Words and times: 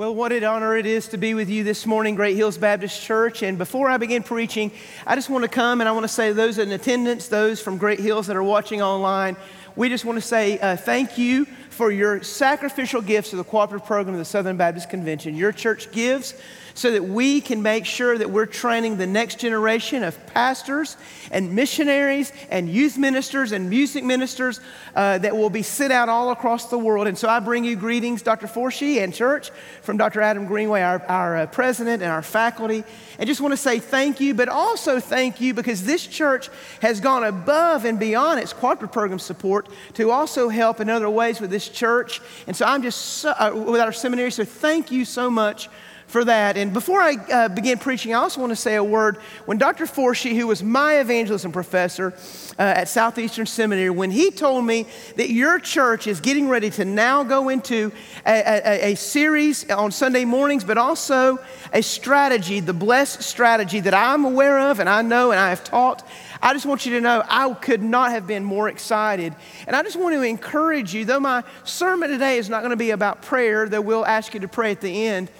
Well, 0.00 0.14
what 0.14 0.32
an 0.32 0.44
honor 0.44 0.74
it 0.78 0.86
is 0.86 1.08
to 1.08 1.18
be 1.18 1.34
with 1.34 1.50
you 1.50 1.62
this 1.62 1.84
morning, 1.84 2.14
Great 2.14 2.34
Hills 2.34 2.56
Baptist 2.56 3.02
Church. 3.02 3.42
And 3.42 3.58
before 3.58 3.90
I 3.90 3.98
begin 3.98 4.22
preaching, 4.22 4.72
I 5.06 5.14
just 5.14 5.28
want 5.28 5.42
to 5.44 5.48
come 5.50 5.82
and 5.82 5.88
I 5.90 5.92
want 5.92 6.04
to 6.04 6.08
say 6.08 6.32
those 6.32 6.56
in 6.56 6.72
attendance, 6.72 7.28
those 7.28 7.60
from 7.60 7.76
Great 7.76 8.00
Hills 8.00 8.26
that 8.28 8.34
are 8.34 8.42
watching 8.42 8.80
online, 8.80 9.36
we 9.76 9.88
just 9.88 10.04
want 10.04 10.16
to 10.16 10.26
say 10.26 10.58
uh, 10.58 10.76
thank 10.76 11.18
you 11.18 11.46
for 11.70 11.90
your 11.90 12.22
sacrificial 12.22 13.00
gifts 13.00 13.30
to 13.30 13.36
the 13.36 13.44
cooperative 13.44 13.86
program 13.86 14.14
of 14.14 14.18
the 14.18 14.24
Southern 14.24 14.56
Baptist 14.56 14.90
Convention. 14.90 15.34
Your 15.34 15.52
church 15.52 15.90
gives 15.92 16.34
so 16.74 16.90
that 16.92 17.04
we 17.04 17.40
can 17.40 17.62
make 17.62 17.84
sure 17.84 18.16
that 18.16 18.30
we're 18.30 18.46
training 18.46 18.96
the 18.96 19.06
next 19.06 19.38
generation 19.38 20.02
of 20.02 20.26
pastors 20.28 20.96
and 21.30 21.54
missionaries 21.54 22.32
and 22.50 22.68
youth 22.68 22.96
ministers 22.96 23.52
and 23.52 23.68
music 23.68 24.04
ministers 24.04 24.60
uh, 24.94 25.18
that 25.18 25.36
will 25.36 25.50
be 25.50 25.62
sent 25.62 25.92
out 25.92 26.08
all 26.08 26.30
across 26.30 26.70
the 26.70 26.78
world. 26.78 27.06
And 27.06 27.16
so 27.16 27.28
I 27.28 27.40
bring 27.40 27.64
you 27.64 27.76
greetings, 27.76 28.22
Dr. 28.22 28.46
Forshee 28.46 29.02
and 29.02 29.14
church, 29.14 29.50
from 29.82 29.96
Dr. 29.96 30.20
Adam 30.20 30.46
Greenway, 30.46 30.82
our, 30.82 31.02
our 31.06 31.36
uh, 31.36 31.46
president 31.46 32.02
and 32.02 32.10
our 32.10 32.22
faculty. 32.22 32.84
And 33.18 33.26
just 33.26 33.40
want 33.40 33.52
to 33.52 33.58
say 33.58 33.78
thank 33.78 34.20
you, 34.20 34.34
but 34.34 34.48
also 34.48 35.00
thank 35.00 35.40
you 35.40 35.54
because 35.54 35.84
this 35.84 36.06
church 36.06 36.48
has 36.80 37.00
gone 37.00 37.24
above 37.24 37.84
and 37.84 37.98
beyond 37.98 38.40
its 38.40 38.52
cooperative 38.52 38.92
program 38.92 39.18
support 39.18 39.59
to 39.94 40.10
also 40.10 40.48
help 40.48 40.80
in 40.80 40.88
other 40.88 41.10
ways 41.10 41.40
with 41.40 41.50
this 41.50 41.68
church. 41.68 42.20
And 42.46 42.56
so 42.56 42.66
I'm 42.66 42.82
just, 42.82 43.00
so, 43.00 43.30
uh, 43.30 43.52
with 43.54 43.80
our 43.80 43.92
seminary, 43.92 44.30
so 44.30 44.44
thank 44.44 44.90
you 44.90 45.04
so 45.04 45.30
much 45.30 45.68
for 46.10 46.24
that. 46.24 46.56
And 46.56 46.72
before 46.72 47.00
I 47.00 47.14
uh, 47.14 47.48
begin 47.48 47.78
preaching, 47.78 48.12
I 48.12 48.18
also 48.18 48.40
want 48.40 48.50
to 48.50 48.56
say 48.56 48.74
a 48.74 48.82
word. 48.82 49.18
When 49.46 49.58
Dr. 49.58 49.86
Forshee, 49.86 50.36
who 50.36 50.48
was 50.48 50.60
my 50.62 50.98
evangelism 50.98 51.52
professor 51.52 52.12
uh, 52.58 52.62
at 52.62 52.88
Southeastern 52.88 53.46
Seminary, 53.46 53.90
when 53.90 54.10
he 54.10 54.32
told 54.32 54.64
me 54.64 54.86
that 55.16 55.30
your 55.30 55.60
church 55.60 56.08
is 56.08 56.20
getting 56.20 56.48
ready 56.48 56.68
to 56.70 56.84
now 56.84 57.22
go 57.22 57.48
into 57.48 57.92
a, 58.26 58.32
a, 58.32 58.92
a 58.92 58.94
series 58.96 59.70
on 59.70 59.92
Sunday 59.92 60.24
mornings, 60.24 60.64
but 60.64 60.76
also 60.76 61.38
a 61.72 61.80
strategy, 61.80 62.58
the 62.58 62.72
blessed 62.72 63.22
strategy 63.22 63.78
that 63.78 63.94
I'm 63.94 64.24
aware 64.24 64.58
of 64.58 64.80
and 64.80 64.88
I 64.88 65.02
know 65.02 65.30
and 65.30 65.38
I 65.38 65.50
have 65.50 65.62
taught. 65.62 66.06
I 66.42 66.54
just 66.54 66.66
want 66.66 66.86
you 66.86 66.92
to 66.94 67.00
know 67.00 67.22
I 67.28 67.52
could 67.54 67.82
not 67.82 68.10
have 68.10 68.26
been 68.26 68.42
more 68.42 68.68
excited. 68.68 69.34
And 69.68 69.76
I 69.76 69.82
just 69.84 69.96
want 69.96 70.14
to 70.14 70.22
encourage 70.22 70.92
you, 70.92 71.04
though 71.04 71.20
my 71.20 71.44
sermon 71.62 72.10
today 72.10 72.38
is 72.38 72.48
not 72.48 72.62
going 72.62 72.70
to 72.70 72.76
be 72.76 72.90
about 72.90 73.22
prayer, 73.22 73.68
though 73.68 73.80
we'll 73.80 74.06
ask 74.06 74.34
you 74.34 74.40
to 74.40 74.48
pray 74.48 74.72
at 74.72 74.80
the 74.80 75.06
end. 75.06 75.30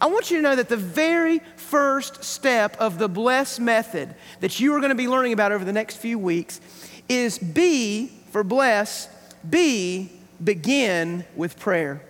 I 0.00 0.06
want 0.06 0.30
you 0.30 0.36
to 0.36 0.42
know 0.42 0.54
that 0.54 0.68
the 0.68 0.76
very 0.76 1.40
first 1.56 2.22
step 2.22 2.76
of 2.78 2.98
the 2.98 3.08
bless 3.08 3.58
method 3.58 4.14
that 4.40 4.60
you 4.60 4.74
are 4.74 4.78
going 4.78 4.90
to 4.90 4.94
be 4.94 5.08
learning 5.08 5.32
about 5.32 5.52
over 5.52 5.64
the 5.64 5.72
next 5.72 5.96
few 5.96 6.18
weeks 6.18 6.60
is 7.08 7.38
B 7.38 8.12
for 8.30 8.44
bless, 8.44 9.08
B, 9.48 10.12
begin 10.42 11.24
with 11.34 11.58
prayer. 11.58 12.02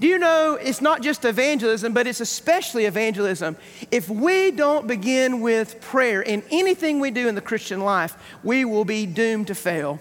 Do 0.00 0.08
you 0.08 0.18
know 0.18 0.58
it's 0.60 0.80
not 0.80 1.02
just 1.02 1.24
evangelism, 1.24 1.92
but 1.92 2.06
it's 2.06 2.20
especially 2.20 2.86
evangelism. 2.86 3.56
If 3.90 4.08
we 4.08 4.50
don't 4.50 4.86
begin 4.86 5.40
with 5.40 5.80
prayer 5.80 6.20
in 6.22 6.42
anything 6.50 7.00
we 7.00 7.10
do 7.10 7.28
in 7.28 7.34
the 7.34 7.40
Christian 7.40 7.80
life, 7.80 8.16
we 8.42 8.64
will 8.64 8.84
be 8.84 9.06
doomed 9.06 9.48
to 9.48 9.54
fail. 9.54 10.00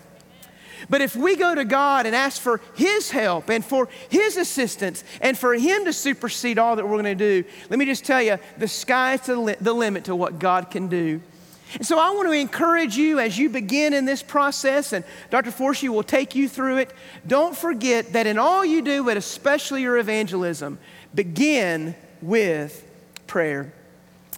But 0.89 1.01
if 1.01 1.15
we 1.15 1.35
go 1.35 1.55
to 1.55 1.65
God 1.65 2.05
and 2.05 2.15
ask 2.15 2.41
for 2.41 2.61
His 2.75 3.11
help 3.11 3.49
and 3.49 3.63
for 3.63 3.89
His 4.09 4.37
assistance 4.37 5.03
and 5.21 5.37
for 5.37 5.53
Him 5.53 5.85
to 5.85 5.93
supersede 5.93 6.57
all 6.57 6.75
that 6.75 6.85
we're 6.85 7.01
going 7.01 7.05
to 7.05 7.15
do, 7.15 7.43
let 7.69 7.79
me 7.79 7.85
just 7.85 8.05
tell 8.05 8.21
you 8.21 8.37
the 8.57 8.67
sky's 8.67 9.21
the, 9.21 9.57
the 9.59 9.73
limit 9.73 10.05
to 10.05 10.15
what 10.15 10.39
God 10.39 10.71
can 10.71 10.87
do. 10.87 11.21
And 11.75 11.85
so 11.85 11.97
I 11.97 12.11
want 12.11 12.27
to 12.27 12.33
encourage 12.33 12.97
you 12.97 13.19
as 13.19 13.37
you 13.37 13.49
begin 13.49 13.93
in 13.93 14.05
this 14.05 14.21
process, 14.21 14.93
and 14.93 15.03
Dr. 15.31 15.49
Forshee 15.51 15.89
will 15.89 16.03
take 16.03 16.35
you 16.35 16.47
through 16.47 16.77
it. 16.77 16.93
Don't 17.25 17.57
forget 17.57 18.13
that 18.13 18.27
in 18.27 18.37
all 18.37 18.63
you 18.63 18.81
do, 18.81 19.03
but 19.03 19.17
especially 19.17 19.81
your 19.81 19.97
evangelism, 19.97 20.77
begin 21.15 21.95
with 22.21 22.87
prayer. 23.25 23.73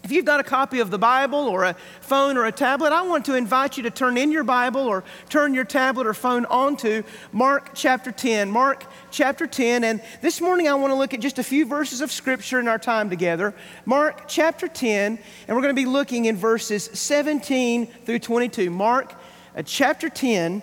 If 0.06 0.12
you've 0.12 0.24
got 0.24 0.40
a 0.40 0.44
copy 0.44 0.82
of 0.82 0.92
the 0.92 1.00
Bible 1.00 1.48
or 1.48 1.64
a 1.64 1.74
phone 2.00 2.38
or 2.38 2.46
a 2.46 2.52
tablet, 2.52 2.94
I 2.94 3.02
want 3.02 3.26
to 3.26 3.34
invite 3.34 3.76
you 3.76 3.82
to 3.82 3.90
turn 3.90 4.20
in 4.20 4.32
your 4.32 4.44
Bible 4.44 4.82
or 4.82 5.04
turn 5.30 5.56
your 5.56 5.64
tablet 5.64 6.06
or 6.06 6.14
phone 6.14 6.46
onto 6.46 7.02
Mark 7.32 7.72
chapter 7.74 8.12
10. 8.12 8.52
Mark 8.52 8.86
chapter 9.10 9.48
10. 9.48 9.84
And 9.84 10.04
this 10.22 10.42
morning 10.42 10.68
I 10.68 10.76
want 10.76 10.92
to 10.92 10.96
look 10.96 11.16
at 11.16 11.22
just 11.22 11.40
a 11.40 11.44
few 11.44 11.66
verses 11.66 12.02
of 12.02 12.12
Scripture 12.12 12.60
in 12.60 12.68
our 12.68 12.78
time 12.78 13.10
together. 13.10 13.56
Mark 13.86 14.28
chapter 14.28 14.68
10, 14.68 15.18
and 15.48 15.58
we're 15.58 15.64
going 15.64 15.76
to 15.76 15.82
be 15.82 15.88
looking 15.88 16.26
in 16.26 16.38
verses 16.38 16.84
17 16.94 17.88
through 17.88 18.20
22. 18.20 18.70
Mark 18.70 19.16
uh, 19.56 19.64
chapter 19.64 20.08
10. 20.08 20.62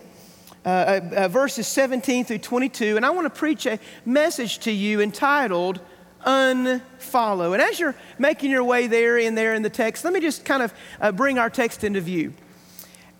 Uh, 0.65 1.01
uh, 1.17 1.27
verses 1.27 1.67
17 1.67 2.25
through 2.25 2.39
22, 2.39 2.97
and 2.97 3.05
I 3.05 3.11
want 3.11 3.25
to 3.25 3.37
preach 3.37 3.67
a 3.67 3.81
message 4.07 4.61
to 4.61 4.71
you 4.71 5.01
entitled 5.01 5.81
unfollow. 6.27 7.53
And 7.53 7.63
as 7.63 7.79
you're 7.79 7.95
making 8.19 8.51
your 8.51 8.65
way 8.65 8.87
there 8.87 9.19
in 9.19 9.35
there 9.35 9.55
in 9.55 9.63
the 9.63 9.71
text, 9.71 10.05
let 10.05 10.13
me 10.13 10.21
just 10.21 10.45
kind 10.45 10.63
of 10.63 10.75
uh, 11.01 11.13
bring 11.13 11.39
our 11.39 11.51
text 11.51 11.85
into 11.85 12.01
view. 12.01 12.33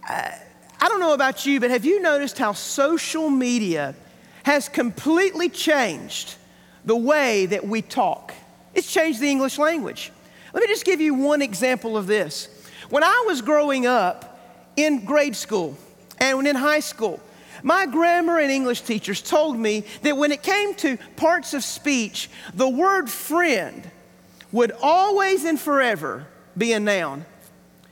Uh, 0.09 0.31
I 0.81 0.89
don't 0.89 1.01
know 1.01 1.15
about 1.15 1.47
you, 1.47 1.61
but 1.61 1.71
have 1.71 1.85
you 1.85 2.01
noticed 2.01 2.39
how 2.39 2.53
social 2.53 3.31
media 3.31 3.95
has 4.45 4.69
completely 4.69 5.49
changed 5.49 6.35
the 6.85 6.97
way 6.97 7.47
that 7.47 7.67
we 7.67 7.83
talk? 7.83 8.35
It's 8.75 8.93
changed 8.93 9.21
the 9.21 9.31
English 9.31 9.59
language. 9.59 10.11
Let 10.53 10.61
me 10.63 10.67
just 10.67 10.85
give 10.85 11.01
you 11.01 11.15
one 11.15 11.41
example 11.41 11.97
of 11.97 12.07
this. 12.07 12.49
When 12.91 13.05
I 13.05 13.25
was 13.27 13.43
growing 13.43 13.87
up 13.87 14.41
in 14.77 15.05
grade 15.05 15.37
school 15.37 15.77
and 16.19 16.47
in 16.47 16.57
high 16.57 16.81
school, 16.81 17.21
my 17.63 17.87
grammar 17.87 18.39
and 18.39 18.51
English 18.51 18.83
teachers 18.83 19.23
told 19.23 19.59
me 19.59 19.85
that 20.03 20.17
when 20.17 20.33
it 20.33 20.43
came 20.43 20.75
to 20.77 20.97
parts 21.17 21.55
of 21.55 21.65
speech, 21.65 22.29
the 22.55 22.69
word 22.69 23.09
friend 23.09 23.89
would 24.51 24.73
always 24.83 25.45
and 25.45 25.59
forever 25.59 26.27
be 26.57 26.73
a 26.73 26.81
noun. 26.81 27.25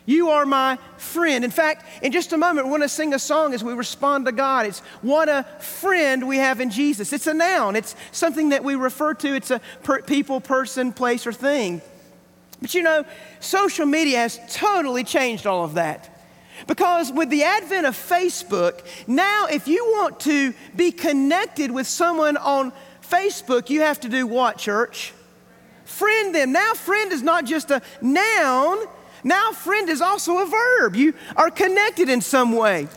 You 0.06 0.30
are 0.30 0.44
my 0.44 0.76
friend. 0.96 1.44
In 1.44 1.50
fact, 1.50 1.86
in 2.02 2.10
just 2.10 2.32
a 2.32 2.36
moment, 2.36 2.66
we're 2.66 2.72
going 2.72 2.82
to 2.82 2.88
sing 2.88 3.14
a 3.14 3.18
song 3.18 3.54
as 3.54 3.62
we 3.62 3.72
respond 3.74 4.26
to 4.26 4.32
God. 4.32 4.66
It's 4.66 4.80
what 5.02 5.28
a 5.28 5.44
friend 5.60 6.26
we 6.26 6.38
have 6.38 6.60
in 6.60 6.70
Jesus. 6.70 7.12
It's 7.12 7.26
a 7.26 7.34
noun, 7.34 7.76
it's 7.76 7.94
something 8.10 8.48
that 8.48 8.64
we 8.64 8.74
refer 8.74 9.14
to, 9.14 9.34
it's 9.34 9.50
a 9.50 9.60
per- 9.82 10.02
people, 10.02 10.40
person, 10.40 10.92
place, 10.92 11.26
or 11.26 11.32
thing. 11.32 11.80
But 12.60 12.74
you 12.74 12.82
know, 12.82 13.04
social 13.38 13.86
media 13.86 14.18
has 14.18 14.38
totally 14.52 15.04
changed 15.04 15.46
all 15.46 15.64
of 15.64 15.74
that. 15.74 16.19
Because 16.66 17.12
with 17.12 17.30
the 17.30 17.42
advent 17.42 17.86
of 17.86 17.94
Facebook, 17.96 18.84
now 19.06 19.46
if 19.46 19.68
you 19.68 19.84
want 19.84 20.20
to 20.20 20.54
be 20.76 20.92
connected 20.92 21.70
with 21.70 21.86
someone 21.86 22.36
on 22.36 22.72
Facebook, 23.02 23.70
you 23.70 23.80
have 23.80 24.00
to 24.00 24.08
do 24.08 24.26
what, 24.26 24.58
church? 24.58 25.12
Friend 25.84 26.34
them. 26.34 26.52
Now, 26.52 26.74
friend 26.74 27.10
is 27.12 27.22
not 27.22 27.44
just 27.44 27.70
a 27.70 27.82
noun, 28.00 28.86
now, 29.22 29.52
friend 29.52 29.88
is 29.88 30.00
also 30.00 30.38
a 30.38 30.46
verb. 30.46 30.96
You 30.96 31.14
are 31.36 31.50
connected 31.50 32.08
in 32.08 32.20
some 32.20 32.52
way. 32.52 32.88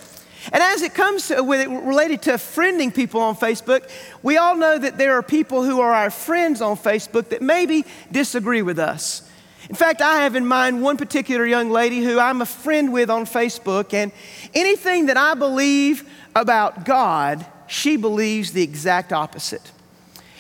And 0.52 0.62
as 0.62 0.81
it 0.81 0.94
comes 0.94 1.28
to, 1.29 1.41
with 1.41 1.62
it 1.62 1.69
related 1.69 2.22
to 2.23 2.31
friending 2.31 2.94
people 2.94 3.22
on 3.22 3.35
Facebook, 3.35 3.90
we 4.22 4.38
all 4.38 4.57
know 4.57 4.78
that 4.78 4.97
there 4.97 5.13
are 5.13 5.23
people 5.23 5.63
who 5.63 5.79
are 5.79 5.94
our 5.94 6.09
friends 6.09 6.62
on 6.62 6.75
Facebook 6.75 7.29
that 7.29 7.41
maybe 7.41 7.85
disagree 8.12 8.62
with 8.62 8.78
us. 8.78 9.29
In 9.69 9.75
fact, 9.75 10.01
I 10.01 10.24
have 10.24 10.35
in 10.35 10.46
mind 10.46 10.81
one 10.81 10.97
particular 10.97 11.46
young 11.46 11.69
lady 11.69 12.03
who 12.03 12.19
I'm 12.19 12.41
a 12.41 12.46
friend 12.46 12.91
with 12.91 13.09
on 13.09 13.25
Facebook, 13.25 13.94
and 13.94 14.12
anything 14.53 15.06
that 15.06 15.18
I 15.18 15.34
believe 15.35 16.09
about 16.35 16.85
God, 16.85 17.46
she 17.68 17.96
believes 17.96 18.52
the 18.52 18.62
exact 18.62 19.13
opposite. 19.13 19.72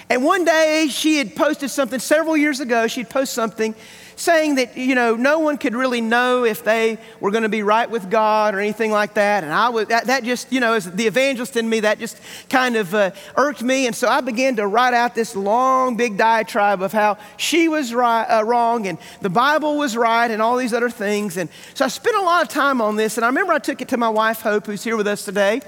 And 0.09 0.23
one 0.23 0.43
day 0.45 0.87
she 0.89 1.17
had 1.17 1.35
posted 1.35 1.69
something 1.69 1.99
several 1.99 2.35
years 2.35 2.59
ago, 2.59 2.87
she'd 2.87 3.09
post 3.09 3.33
something 3.33 3.73
saying 4.15 4.55
that, 4.55 4.77
you 4.77 4.95
know, 4.95 5.15
no 5.15 5.39
one 5.39 5.57
could 5.57 5.75
really 5.75 6.01
know 6.01 6.43
if 6.43 6.63
they 6.63 6.97
were 7.19 7.31
going 7.31 7.43
to 7.43 7.49
be 7.49 7.63
right 7.63 7.89
with 7.89 8.09
God 8.09 8.55
or 8.55 8.59
anything 8.59 8.91
like 8.91 9.15
that. 9.15 9.43
And 9.43 9.51
I 9.51 9.69
was, 9.69 9.87
that, 9.87 10.05
that 10.05 10.23
just, 10.23 10.51
you 10.51 10.59
know, 10.59 10.73
as 10.73 10.91
the 10.91 11.07
evangelist 11.07 11.57
in 11.57 11.69
me, 11.69 11.81
that 11.81 11.99
just 11.99 12.19
kind 12.49 12.75
of 12.75 12.93
uh, 12.93 13.11
irked 13.35 13.61
me. 13.61 13.87
And 13.87 13.95
so 13.95 14.07
I 14.07 14.21
began 14.21 14.55
to 14.57 14.67
write 14.67 14.93
out 14.93 15.15
this 15.15 15.35
long, 15.35 15.95
big 15.97 16.17
diatribe 16.17 16.81
of 16.81 16.91
how 16.91 17.17
she 17.37 17.67
was 17.67 17.93
right, 17.93 18.25
uh, 18.25 18.43
wrong 18.43 18.87
and 18.87 18.97
the 19.21 19.29
Bible 19.29 19.77
was 19.77 19.95
right 19.95 20.29
and 20.29 20.41
all 20.41 20.57
these 20.57 20.73
other 20.73 20.89
things. 20.89 21.37
And 21.37 21.49
so 21.73 21.85
I 21.85 21.87
spent 21.87 22.15
a 22.15 22.21
lot 22.21 22.41
of 22.41 22.49
time 22.49 22.81
on 22.81 22.95
this. 22.95 23.17
And 23.17 23.25
I 23.25 23.27
remember 23.27 23.53
I 23.53 23.59
took 23.59 23.81
it 23.81 23.89
to 23.89 23.97
my 23.97 24.09
wife, 24.09 24.41
Hope, 24.41 24.65
who's 24.65 24.83
here 24.83 24.97
with 24.97 25.07
us 25.07 25.25
today. 25.25 25.61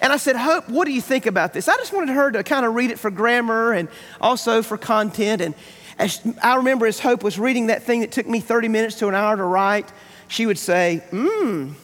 And 0.00 0.12
I 0.12 0.16
said, 0.16 0.36
Hope, 0.36 0.68
what 0.68 0.86
do 0.86 0.92
you 0.92 1.00
think 1.02 1.26
about 1.26 1.52
this? 1.52 1.68
I 1.68 1.76
just 1.76 1.92
wanted 1.92 2.14
her 2.14 2.30
to 2.32 2.42
kind 2.42 2.64
of 2.64 2.74
read 2.74 2.90
it 2.90 2.98
for 2.98 3.10
grammar 3.10 3.72
and 3.72 3.88
also 4.20 4.62
for 4.62 4.78
content. 4.78 5.42
And 5.42 5.54
as 5.98 6.20
I 6.42 6.56
remember 6.56 6.86
as 6.86 6.98
Hope 6.98 7.22
was 7.22 7.38
reading 7.38 7.66
that 7.66 7.82
thing 7.82 8.00
that 8.00 8.12
took 8.12 8.26
me 8.26 8.40
30 8.40 8.68
minutes 8.68 8.98
to 9.00 9.08
an 9.08 9.14
hour 9.14 9.36
to 9.36 9.44
write, 9.44 9.90
she 10.28 10.46
would 10.46 10.58
say, 10.58 11.02
Mmm, 11.10 11.74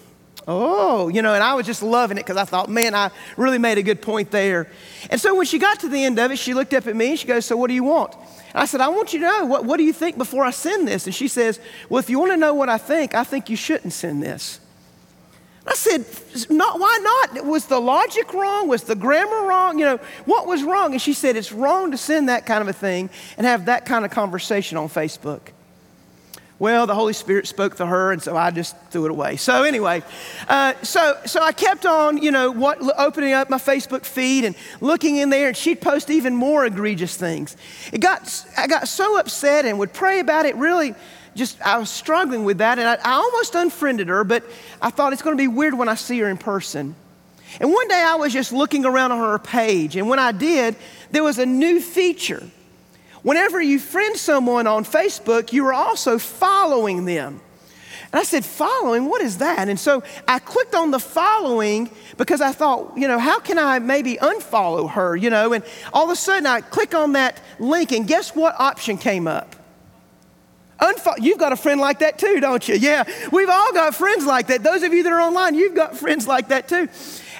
oh, 0.49 1.09
you 1.09 1.21
know, 1.21 1.35
and 1.35 1.43
I 1.43 1.55
was 1.55 1.67
just 1.67 1.83
loving 1.83 2.17
it 2.17 2.25
because 2.25 2.39
I 2.39 2.45
thought, 2.45 2.71
man, 2.71 2.95
I 2.95 3.11
really 3.37 3.59
made 3.59 3.79
a 3.79 3.83
good 3.83 4.01
point 4.01 4.31
there. 4.31 4.69
And 5.11 5.21
so 5.21 5.35
when 5.35 5.47
she 5.47 5.59
got 5.59 5.81
to 5.81 5.89
the 5.89 6.03
end 6.03 6.19
of 6.19 6.31
it, 6.33 6.39
she 6.39 6.55
looked 6.55 6.73
up 6.73 6.87
at 6.87 6.97
me 6.97 7.11
and 7.11 7.19
she 7.19 7.27
goes, 7.27 7.45
So 7.45 7.57
what 7.57 7.69
do 7.69 7.75
you 7.75 7.85
want? 7.85 8.15
And 8.15 8.63
I 8.63 8.65
said, 8.65 8.81
I 8.81 8.89
want 8.89 9.13
you 9.13 9.21
to 9.21 9.27
know, 9.27 9.45
what, 9.45 9.65
what 9.65 9.77
do 9.77 9.85
you 9.85 9.93
think 9.93 10.17
before 10.17 10.45
I 10.45 10.51
send 10.51 10.89
this? 10.89 11.07
And 11.07 11.15
she 11.15 11.29
says, 11.29 11.61
Well, 11.89 11.99
if 11.99 12.09
you 12.09 12.19
want 12.19 12.33
to 12.33 12.37
know 12.37 12.55
what 12.55 12.69
I 12.69 12.79
think, 12.79 13.15
I 13.15 13.25
think 13.25 13.51
you 13.51 13.57
shouldn't 13.57 13.93
send 13.93 14.23
this. 14.23 14.61
I 15.69 15.75
said, 15.75 16.05
not, 16.49 16.81
why 16.81 16.99
not? 17.03 17.45
Was 17.45 17.67
the 17.67 17.79
logic 17.79 18.33
wrong? 18.33 18.69
Was 18.69 18.85
the 18.85 18.97
grammar 18.97 19.47
wrong? 19.47 19.79
You 19.79 19.85
know, 19.85 20.01
what 20.25 20.47
was 20.47 20.63
wrong? 20.63 20.93
And 20.93 21.03
she 21.03 21.13
said, 21.13 21.37
it's 21.37 21.53
wrong 21.53 21.91
to 21.91 21.99
send 21.99 22.31
that 22.31 22.47
kind 22.47 22.63
of 22.63 22.69
a 22.69 22.73
thing 22.73 23.11
and 23.37 23.47
have 23.47 23.67
that 23.67 23.85
kind 23.85 24.05
of 24.05 24.11
conversation 24.11 24.79
on 24.79 24.89
Facebook. 24.89 25.41
Well, 26.59 26.89
the 26.89 26.95
Holy 26.95 27.13
Spirit 27.13 27.47
spoke 27.47 27.77
to 27.77 27.87
her, 27.87 28.11
and 28.11 28.21
so 28.21 28.37
I 28.37 28.51
just 28.51 28.77
threw 28.91 29.05
it 29.05 29.13
away. 29.13 29.37
So 29.37 29.63
anyway, 29.63 30.03
uh, 30.49 30.75
so 30.83 31.17
so 31.25 31.41
I 31.41 31.53
kept 31.53 31.87
on, 31.87 32.19
you 32.19 32.33
know, 32.33 32.51
what, 32.51 32.79
opening 32.99 33.33
up 33.33 33.49
my 33.49 33.59
Facebook 33.59 34.05
feed 34.05 34.45
and 34.45 34.57
looking 34.81 35.19
in 35.19 35.31
there, 35.31 35.47
and 35.47 35.57
she'd 35.57 35.81
post 35.81 36.11
even 36.11 36.35
more 36.35 36.67
egregious 36.67 37.17
things. 37.17 37.57
It 37.93 38.01
got 38.01 38.45
I 38.57 38.67
got 38.67 38.89
so 38.89 39.21
upset 39.21 39.67
and 39.67 39.79
would 39.79 39.93
pray 39.93 40.19
about 40.19 40.47
it. 40.47 40.57
Really, 40.57 40.97
just 41.39 41.61
I 41.63 41.79
was 41.79 41.89
struggling 41.89 42.45
with 42.45 42.59
that, 42.59 42.79
and 42.79 42.89
I, 42.89 42.95
I 43.03 43.15
almost 43.15 43.55
unfriended 43.55 44.09
her, 44.09 44.25
but 44.25 44.45
I 44.83 44.91
thought 44.91 45.13
it's 45.13 45.23
going 45.23 45.37
to 45.37 45.41
be 45.41 45.49
weird 45.49 45.75
when 45.75 45.89
I 45.89 45.95
see 45.95 46.19
her 46.19 46.29
in 46.29 46.37
person. 46.37 46.95
And 47.61 47.73
one 47.73 47.89
day 47.89 48.03
I 48.07 48.17
was 48.17 48.33
just 48.33 48.53
looking 48.53 48.85
around 48.85 49.13
on 49.13 49.19
her 49.19 49.39
page, 49.39 49.97
and 49.97 50.09
when 50.09 50.19
I 50.19 50.33
did, 50.33 50.77
there 51.11 51.23
was 51.23 51.39
a 51.39 51.47
new 51.47 51.81
feature. 51.81 52.47
Whenever 53.23 53.61
you 53.61 53.79
friend 53.79 54.17
someone 54.17 54.67
on 54.67 54.85
Facebook, 54.85 55.53
you 55.53 55.65
are 55.67 55.73
also 55.73 56.19
following 56.19 57.05
them. 57.05 57.41
And 58.13 58.21
I 58.21 58.23
said, 58.23 58.45
Following? 58.45 59.07
What 59.07 59.23
is 59.23 59.39
that? 59.39 59.69
And 59.69 59.79
so 59.79 60.03
I 60.27 60.39
clicked 60.39 60.75
on 60.75 60.91
the 60.91 60.99
following 60.99 61.91
because 62.17 62.41
I 62.41 62.53
thought, 62.53 62.97
you 62.97 63.09
know, 63.09 63.19
how 63.19 63.39
can 63.39 63.59
I 63.59 63.79
maybe 63.81 64.17
unfollow 64.17 64.91
her, 64.91 65.17
you 65.17 65.31
know? 65.31 65.53
And 65.53 65.65
all 65.93 66.05
of 66.05 66.11
a 66.11 66.17
sudden 66.17 66.47
I 66.47 66.61
click 66.61 66.95
on 66.95 67.13
that 67.13 67.41
link, 67.59 67.93
and 67.93 68.07
guess 68.07 68.35
what 68.35 68.55
option 68.59 68.99
came 68.99 69.27
up? 69.27 69.57
Unfo- 70.81 71.17
you've 71.21 71.39
got 71.39 71.53
a 71.53 71.57
friend 71.57 71.81
like 71.81 71.99
that 72.01 72.19
too, 72.19 72.41
don't 72.41 72.67
you? 72.69 72.77
Yeah, 72.77 73.05
we've 73.33 73.49
all 73.49 73.73
got 73.73 73.95
friends 73.95 74.25
like 74.25 74.47
that. 74.49 74.63
Those 74.63 74.83
of 74.83 74.93
you 74.93 75.03
that 75.03 75.13
are 75.13 75.21
online, 75.21 75.55
you've 75.55 75.75
got 75.75 75.97
friends 75.97 76.29
like 76.29 76.49
that 76.49 76.69
too. 76.69 76.89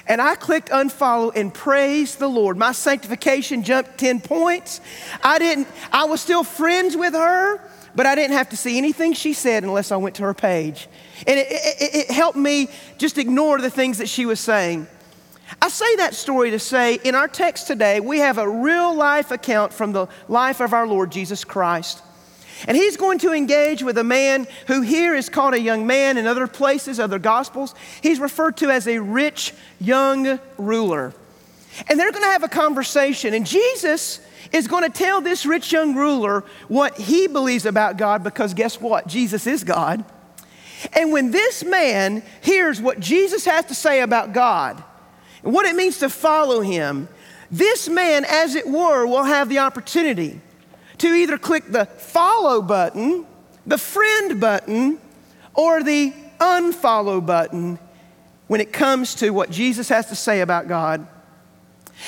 And 0.07 0.19
I 0.21 0.35
clicked 0.35 0.69
unfollow 0.69 1.31
and 1.35 1.53
praise 1.53 2.15
the 2.15 2.27
Lord. 2.27 2.57
My 2.57 2.71
sanctification 2.71 3.63
jumped 3.63 3.97
10 3.99 4.21
points. 4.21 4.81
I 5.23 5.37
didn't, 5.37 5.67
I 5.91 6.05
was 6.05 6.19
still 6.19 6.43
friends 6.43 6.97
with 6.97 7.13
her, 7.13 7.61
but 7.95 8.07
I 8.07 8.15
didn't 8.15 8.35
have 8.35 8.49
to 8.49 8.57
see 8.57 8.77
anything 8.77 9.13
she 9.13 9.33
said 9.33 9.63
unless 9.63 9.91
I 9.91 9.97
went 9.97 10.15
to 10.15 10.23
her 10.23 10.33
page. 10.33 10.89
And 11.27 11.39
it, 11.39 11.47
it, 11.49 11.95
it 11.95 12.11
helped 12.11 12.37
me 12.37 12.69
just 12.97 13.19
ignore 13.19 13.59
the 13.59 13.69
things 13.69 13.99
that 13.99 14.09
she 14.09 14.25
was 14.25 14.39
saying. 14.39 14.87
I 15.61 15.69
say 15.69 15.95
that 15.97 16.15
story 16.15 16.51
to 16.51 16.59
say 16.59 16.95
in 17.03 17.15
our 17.15 17.27
text 17.27 17.67
today, 17.67 17.99
we 17.99 18.19
have 18.19 18.37
a 18.37 18.49
real 18.49 18.93
life 18.95 19.31
account 19.31 19.73
from 19.73 19.93
the 19.93 20.07
life 20.27 20.59
of 20.59 20.73
our 20.73 20.87
Lord 20.87 21.11
Jesus 21.11 21.43
Christ. 21.43 22.01
And 22.67 22.75
he's 22.75 22.97
going 22.97 23.19
to 23.19 23.31
engage 23.31 23.83
with 23.83 23.97
a 23.97 24.03
man 24.03 24.47
who 24.67 24.81
here 24.81 25.15
is 25.15 25.29
called 25.29 25.53
a 25.53 25.61
young 25.61 25.87
man 25.87 26.17
in 26.17 26.27
other 26.27 26.47
places, 26.47 26.99
other 26.99 27.19
gospels. 27.19 27.73
He's 28.01 28.19
referred 28.19 28.57
to 28.57 28.69
as 28.69 28.87
a 28.87 28.99
rich 28.99 29.53
young 29.79 30.39
ruler. 30.57 31.13
And 31.87 31.99
they're 31.99 32.11
going 32.11 32.23
to 32.23 32.29
have 32.29 32.43
a 32.43 32.49
conversation. 32.49 33.33
And 33.33 33.45
Jesus 33.45 34.19
is 34.51 34.67
going 34.67 34.83
to 34.83 34.89
tell 34.89 35.21
this 35.21 35.45
rich 35.45 35.71
young 35.71 35.95
ruler 35.95 36.43
what 36.67 36.97
he 36.97 37.27
believes 37.27 37.65
about 37.65 37.97
God 37.97 38.23
because 38.23 38.53
guess 38.53 38.81
what? 38.81 39.07
Jesus 39.07 39.47
is 39.47 39.63
God. 39.63 40.03
And 40.93 41.11
when 41.11 41.31
this 41.31 41.63
man 41.63 42.23
hears 42.41 42.81
what 42.81 42.99
Jesus 42.99 43.45
has 43.45 43.65
to 43.65 43.75
say 43.75 44.01
about 44.01 44.33
God 44.33 44.81
and 45.43 45.53
what 45.53 45.65
it 45.65 45.75
means 45.75 45.99
to 45.99 46.09
follow 46.09 46.61
him, 46.61 47.07
this 47.51 47.89
man, 47.89 48.25
as 48.25 48.55
it 48.55 48.67
were, 48.67 49.05
will 49.05 49.23
have 49.23 49.49
the 49.49 49.59
opportunity 49.59 50.39
to 50.99 51.07
either 51.07 51.37
click 51.37 51.65
the 51.67 51.85
follow 51.85 52.61
button, 52.61 53.25
the 53.65 53.77
friend 53.77 54.39
button, 54.39 54.99
or 55.53 55.83
the 55.83 56.13
unfollow 56.39 57.25
button 57.25 57.79
when 58.47 58.61
it 58.61 58.73
comes 58.73 59.15
to 59.15 59.31
what 59.31 59.51
Jesus 59.51 59.89
has 59.89 60.07
to 60.07 60.15
say 60.15 60.41
about 60.41 60.67
God. 60.67 61.07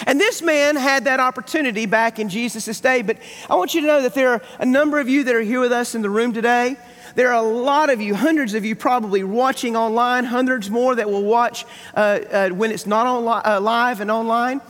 And 0.07 0.19
this 0.19 0.41
man 0.41 0.75
had 0.75 1.03
that 1.03 1.19
opportunity 1.19 1.85
back 1.85 2.17
in 2.17 2.29
Jesus' 2.29 2.79
day, 2.79 3.01
but 3.01 3.17
I 3.49 3.55
want 3.55 3.73
you 3.73 3.81
to 3.81 3.87
know 3.87 4.01
that 4.01 4.13
there 4.13 4.29
are 4.29 4.41
a 4.59 4.65
number 4.65 4.99
of 4.99 5.09
you 5.09 5.23
that 5.25 5.35
are 5.35 5.41
here 5.41 5.59
with 5.59 5.71
us 5.71 5.95
in 5.95 6.01
the 6.01 6.09
room 6.09 6.33
today. 6.33 6.77
There 7.15 7.33
are 7.33 7.43
a 7.43 7.47
lot 7.47 7.89
of 7.89 7.99
you, 7.99 8.15
hundreds 8.15 8.53
of 8.53 8.63
you 8.63 8.75
probably 8.75 9.23
watching 9.23 9.75
online, 9.75 10.23
hundreds 10.23 10.69
more 10.69 10.95
that 10.95 11.09
will 11.09 11.23
watch 11.23 11.65
uh, 11.93 11.99
uh, 11.99 12.49
when 12.49 12.71
it's 12.71 12.87
not 12.87 13.05
on 13.05 13.25
li- 13.25 13.41
uh, 13.43 13.59
live 13.59 13.99
and 13.99 14.09
online. 14.09 14.61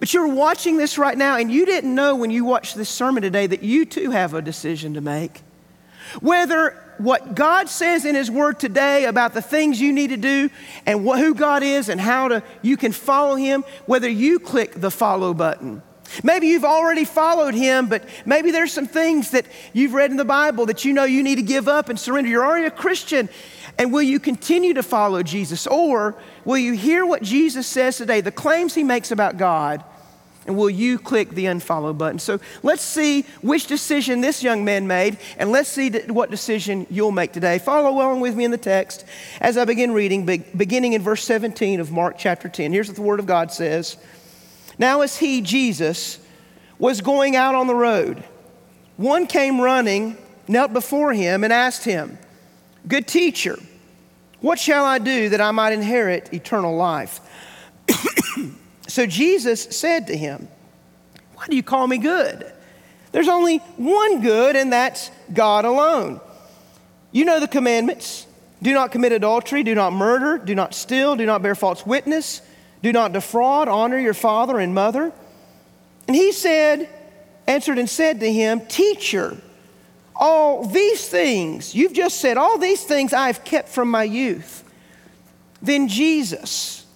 But 0.00 0.12
you're 0.12 0.28
watching 0.28 0.76
this 0.76 0.98
right 0.98 1.16
now, 1.16 1.36
and 1.36 1.50
you 1.50 1.66
didn't 1.66 1.94
know 1.94 2.16
when 2.16 2.30
you 2.30 2.44
watched 2.44 2.76
this 2.76 2.88
sermon 2.88 3.22
today 3.22 3.46
that 3.46 3.62
you 3.62 3.84
too 3.84 4.10
have 4.10 4.34
a 4.34 4.42
decision 4.42 4.94
to 4.94 5.00
make. 5.00 5.42
Whether 6.20 6.80
what 6.98 7.34
God 7.34 7.68
says 7.68 8.04
in 8.04 8.14
His 8.14 8.30
Word 8.30 8.60
today 8.60 9.04
about 9.04 9.34
the 9.34 9.42
things 9.42 9.80
you 9.80 9.92
need 9.92 10.08
to 10.08 10.16
do 10.16 10.50
and 10.86 11.04
what, 11.04 11.18
who 11.18 11.34
God 11.34 11.62
is 11.62 11.88
and 11.88 12.00
how 12.00 12.28
to, 12.28 12.42
you 12.62 12.76
can 12.76 12.92
follow 12.92 13.36
Him, 13.36 13.64
whether 13.86 14.08
you 14.08 14.38
click 14.38 14.74
the 14.74 14.90
follow 14.90 15.34
button. 15.34 15.82
Maybe 16.22 16.48
you've 16.48 16.64
already 16.64 17.04
followed 17.04 17.54
him, 17.54 17.88
but 17.88 18.04
maybe 18.24 18.50
there's 18.50 18.72
some 18.72 18.86
things 18.86 19.30
that 19.30 19.46
you've 19.72 19.94
read 19.94 20.10
in 20.10 20.16
the 20.16 20.24
Bible 20.24 20.66
that 20.66 20.84
you 20.84 20.92
know 20.92 21.04
you 21.04 21.22
need 21.22 21.36
to 21.36 21.42
give 21.42 21.66
up 21.66 21.88
and 21.88 21.98
surrender. 21.98 22.30
You're 22.30 22.44
already 22.44 22.66
a 22.66 22.70
Christian. 22.70 23.28
And 23.78 23.92
will 23.92 24.02
you 24.02 24.20
continue 24.20 24.74
to 24.74 24.82
follow 24.82 25.22
Jesus? 25.22 25.66
Or 25.66 26.16
will 26.44 26.58
you 26.58 26.74
hear 26.74 27.04
what 27.04 27.22
Jesus 27.22 27.66
says 27.66 27.96
today, 27.96 28.20
the 28.20 28.30
claims 28.30 28.74
he 28.74 28.84
makes 28.84 29.10
about 29.10 29.36
God, 29.36 29.82
and 30.46 30.56
will 30.56 30.70
you 30.70 30.98
click 30.98 31.30
the 31.30 31.46
unfollow 31.46 31.96
button? 31.96 32.18
So 32.18 32.38
let's 32.62 32.82
see 32.82 33.22
which 33.40 33.66
decision 33.66 34.20
this 34.20 34.42
young 34.42 34.64
man 34.64 34.86
made, 34.86 35.18
and 35.38 35.50
let's 35.50 35.70
see 35.70 35.90
what 35.90 36.30
decision 36.30 36.86
you'll 36.90 37.12
make 37.12 37.32
today. 37.32 37.58
Follow 37.58 37.88
along 37.88 38.20
with 38.20 38.36
me 38.36 38.44
in 38.44 38.50
the 38.50 38.58
text 38.58 39.04
as 39.40 39.56
I 39.56 39.64
begin 39.64 39.92
reading, 39.92 40.26
beginning 40.56 40.92
in 40.92 41.02
verse 41.02 41.24
17 41.24 41.80
of 41.80 41.90
Mark 41.90 42.16
chapter 42.18 42.48
10. 42.48 42.72
Here's 42.72 42.88
what 42.88 42.96
the 42.96 43.02
Word 43.02 43.20
of 43.20 43.26
God 43.26 43.52
says 43.52 43.96
Now, 44.78 45.00
as 45.00 45.16
he, 45.16 45.40
Jesus, 45.40 46.18
was 46.78 47.00
going 47.00 47.36
out 47.36 47.54
on 47.54 47.66
the 47.66 47.74
road, 47.74 48.22
one 48.96 49.26
came 49.26 49.60
running, 49.60 50.18
knelt 50.46 50.72
before 50.72 51.14
him, 51.14 51.42
and 51.42 51.52
asked 51.52 51.84
him, 51.84 52.18
Good 52.86 53.06
teacher, 53.06 53.58
what 54.40 54.58
shall 54.58 54.84
I 54.84 54.98
do 54.98 55.30
that 55.30 55.40
I 55.40 55.50
might 55.52 55.72
inherit 55.72 56.32
eternal 56.32 56.76
life? 56.76 57.20
So 58.94 59.06
Jesus 59.06 59.62
said 59.62 60.06
to 60.06 60.16
him, 60.16 60.46
Why 61.34 61.46
do 61.48 61.56
you 61.56 61.64
call 61.64 61.88
me 61.88 61.98
good? 61.98 62.46
There's 63.10 63.26
only 63.26 63.58
one 63.76 64.22
good, 64.22 64.54
and 64.54 64.72
that's 64.72 65.10
God 65.32 65.64
alone. 65.64 66.20
You 67.10 67.24
know 67.24 67.40
the 67.40 67.48
commandments 67.48 68.24
do 68.62 68.72
not 68.72 68.92
commit 68.92 69.10
adultery, 69.10 69.64
do 69.64 69.74
not 69.74 69.92
murder, 69.92 70.38
do 70.38 70.54
not 70.54 70.74
steal, 70.74 71.16
do 71.16 71.26
not 71.26 71.42
bear 71.42 71.56
false 71.56 71.84
witness, 71.84 72.40
do 72.82 72.92
not 72.92 73.12
defraud, 73.12 73.66
honor 73.66 73.98
your 73.98 74.14
father 74.14 74.60
and 74.60 74.74
mother. 74.74 75.12
And 76.06 76.14
he 76.14 76.30
said, 76.30 76.88
answered 77.48 77.78
and 77.78 77.90
said 77.90 78.20
to 78.20 78.32
him, 78.32 78.60
Teacher, 78.66 79.36
all 80.16 80.64
these 80.66 81.08
things, 81.08 81.74
you've 81.74 81.92
just 81.92 82.20
said, 82.20 82.36
all 82.36 82.58
these 82.58 82.84
things 82.84 83.12
I've 83.12 83.44
kept 83.44 83.68
from 83.68 83.90
my 83.90 84.04
youth. 84.04 84.62
Then 85.60 85.88
Jesus, 85.88 86.86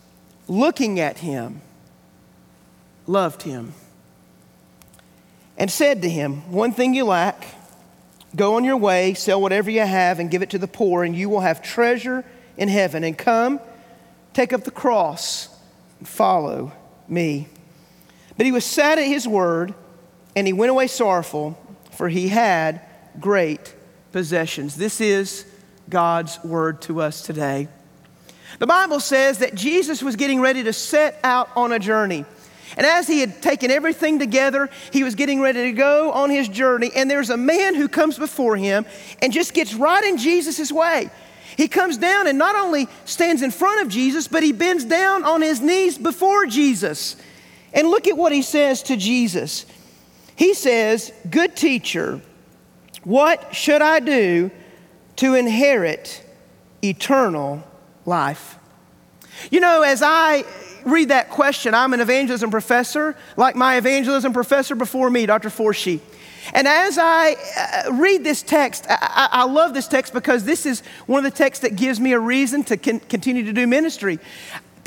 looking 0.47 1.01
at 1.01 1.19
him, 1.19 1.61
loved 3.07 3.43
him 3.43 3.75
and 5.59 5.71
said 5.71 6.03
to 6.03 6.09
him, 6.09 6.51
One 6.53 6.73
thing 6.73 6.95
you 6.95 7.05
lack, 7.05 7.47
go 8.35 8.55
on 8.55 8.65
your 8.65 8.77
way, 8.77 9.13
sell 9.15 9.43
whatever 9.43 9.71
you 9.71 9.81
have, 9.81 10.21
and 10.21 10.31
give 10.31 10.41
it 10.41 10.51
to 10.51 10.59
the 10.59 10.69
poor, 10.69 11.03
and 11.03 11.15
you 11.15 11.29
will 11.29 11.41
have 11.41 11.61
treasure 11.61 12.25
in 12.57 12.69
heaven. 12.69 13.03
And 13.05 13.19
come, 13.19 13.61
take 14.33 14.53
up 14.53 14.63
the 14.63 14.71
cross, 14.71 15.49
and 15.99 16.09
follow 16.09 16.73
me. 17.09 17.49
But 18.37 18.47
he 18.47 18.53
was 18.53 18.65
sad 18.65 18.99
at 19.01 19.07
his 19.07 19.27
word, 19.27 19.75
and 20.37 20.47
he 20.47 20.53
went 20.53 20.71
away 20.71 20.87
sorrowful, 20.87 21.59
for 21.91 22.09
he 22.09 22.29
had 22.29 22.81
great 23.21 23.75
possessions. 24.13 24.77
This 24.77 25.01
is 25.01 25.45
God's 25.89 26.43
word 26.45 26.83
to 26.83 27.01
us 27.01 27.23
today. 27.23 27.69
The 28.59 28.67
Bible 28.67 29.01
says 29.01 29.39
that 29.39 29.55
Jesus 29.55 30.03
was 30.03 30.17
getting 30.17 30.41
ready 30.41 30.65
to 30.65 30.73
set 30.73 31.19
out 31.23 31.49
on 31.55 31.73
a 31.73 31.79
journey. 31.79 32.25
And 32.77 32.87
as 32.87 33.07
he 33.07 33.21
had 33.21 33.41
taken 33.43 33.71
everything 33.71 34.19
together, 34.19 34.69
he 34.93 35.03
was 35.05 35.15
getting 35.15 35.41
ready 35.41 35.65
to 35.65 35.73
go 35.73 36.13
on 36.13 36.31
his 36.31 36.49
journey. 36.49 36.91
And 36.95 37.11
there's 37.11 37.31
a 37.31 37.37
man 37.37 37.75
who 37.75 37.89
comes 37.89 38.19
before 38.19 38.57
him 38.57 38.85
and 39.23 39.33
just 39.33 39.55
gets 39.55 39.75
right 39.75 40.05
in 40.05 40.17
Jesus' 40.17 40.71
way. 40.71 41.11
He 41.57 41.67
comes 41.67 41.99
down 41.99 42.27
and 42.27 42.39
not 42.39 42.55
only 42.57 42.89
stands 43.05 43.43
in 43.43 43.51
front 43.51 43.83
of 43.83 43.89
Jesus, 43.89 44.29
but 44.29 44.43
he 44.43 44.53
bends 44.53 44.85
down 44.85 45.25
on 45.25 45.43
his 45.43 45.61
knees 45.61 45.99
before 45.99 46.47
Jesus. 46.47 47.17
And 47.73 47.89
look 47.89 48.07
at 48.07 48.17
what 48.17 48.33
he 48.33 48.43
says 48.43 48.83
to 48.85 48.97
Jesus. 48.97 49.67
He 50.37 50.55
says, 50.55 51.13
Good 51.29 51.57
teacher, 51.57 52.21
what 53.05 53.55
should 53.55 53.83
I 53.83 54.01
do 54.01 54.51
to 55.17 55.35
inherit 55.35 56.25
eternal 56.83 57.63
life? 58.07 58.57
You 59.51 59.61
know, 59.61 59.83
as 59.83 60.03
I 60.03 60.45
read 60.85 61.09
that 61.09 61.31
question, 61.31 61.75
I'm 61.75 61.93
an 61.93 62.01
evangelism 62.01 62.51
professor, 62.51 63.17
like 63.37 63.57
my 63.57 63.77
evangelism 63.77 64.33
professor 64.33 64.75
before 64.75 65.11
me, 65.11 65.27
Dr. 65.27 65.49
Forshee. 65.49 66.01
And 66.55 66.67
as 66.67 66.99
I 66.99 67.37
uh, 67.57 67.93
read 67.93 68.25
this 68.25 68.43
text, 68.43 68.87
I, 68.89 69.29
I, 69.33 69.45
love 69.45 69.75
this 69.75 69.87
text 69.87 70.15
because 70.15 70.45
this 70.45 70.65
is 70.65 70.81
one 71.07 71.25
of 71.25 71.31
the 71.31 71.37
texts 71.37 71.63
that 71.63 71.77
gives 71.77 72.01
me 72.01 72.13
a 72.13 72.19
reason 72.19 72.65
to 72.65 72.77
con- 72.79 73.01
continue 73.01 73.45
to 73.45 73.53
do 73.53 73.67
ministry. 73.67 74.19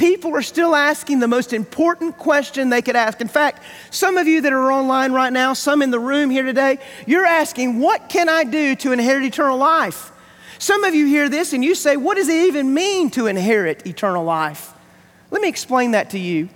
People 0.01 0.35
are 0.35 0.41
still 0.41 0.73
asking 0.73 1.19
the 1.19 1.27
most 1.27 1.53
important 1.53 2.17
question 2.17 2.71
they 2.71 2.81
could 2.81 2.95
ask. 2.95 3.21
In 3.21 3.27
fact, 3.27 3.61
some 3.91 4.17
of 4.17 4.27
you 4.27 4.41
that 4.41 4.51
are 4.51 4.71
online 4.71 5.11
right 5.11 5.31
now, 5.31 5.53
some 5.53 5.83
in 5.83 5.91
the 5.91 5.99
room 5.99 6.31
here 6.31 6.41
today, 6.41 6.79
you're 7.05 7.27
asking, 7.27 7.77
What 7.77 8.09
can 8.09 8.27
I 8.27 8.43
do 8.43 8.75
to 8.77 8.93
inherit 8.93 9.25
eternal 9.25 9.59
life? 9.59 10.11
Some 10.57 10.83
of 10.85 10.95
you 10.95 11.05
hear 11.05 11.29
this 11.29 11.53
and 11.53 11.63
you 11.63 11.75
say, 11.75 11.97
What 11.97 12.17
does 12.17 12.29
it 12.29 12.47
even 12.47 12.73
mean 12.73 13.11
to 13.11 13.27
inherit 13.27 13.85
eternal 13.85 14.23
life? 14.23 14.73
Let 15.29 15.43
me 15.43 15.47
explain 15.47 15.91
that 15.91 16.09
to 16.09 16.17
you. 16.17 16.49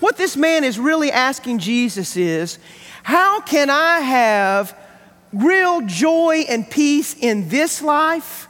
What 0.00 0.18
this 0.18 0.36
man 0.36 0.62
is 0.62 0.78
really 0.78 1.10
asking 1.10 1.60
Jesus 1.60 2.18
is, 2.18 2.58
how 3.02 3.40
can 3.40 3.70
I 3.70 4.00
have 4.00 4.76
real 5.32 5.80
joy 5.86 6.44
and 6.50 6.70
peace 6.70 7.16
in 7.18 7.48
this 7.48 7.80
life 7.80 8.46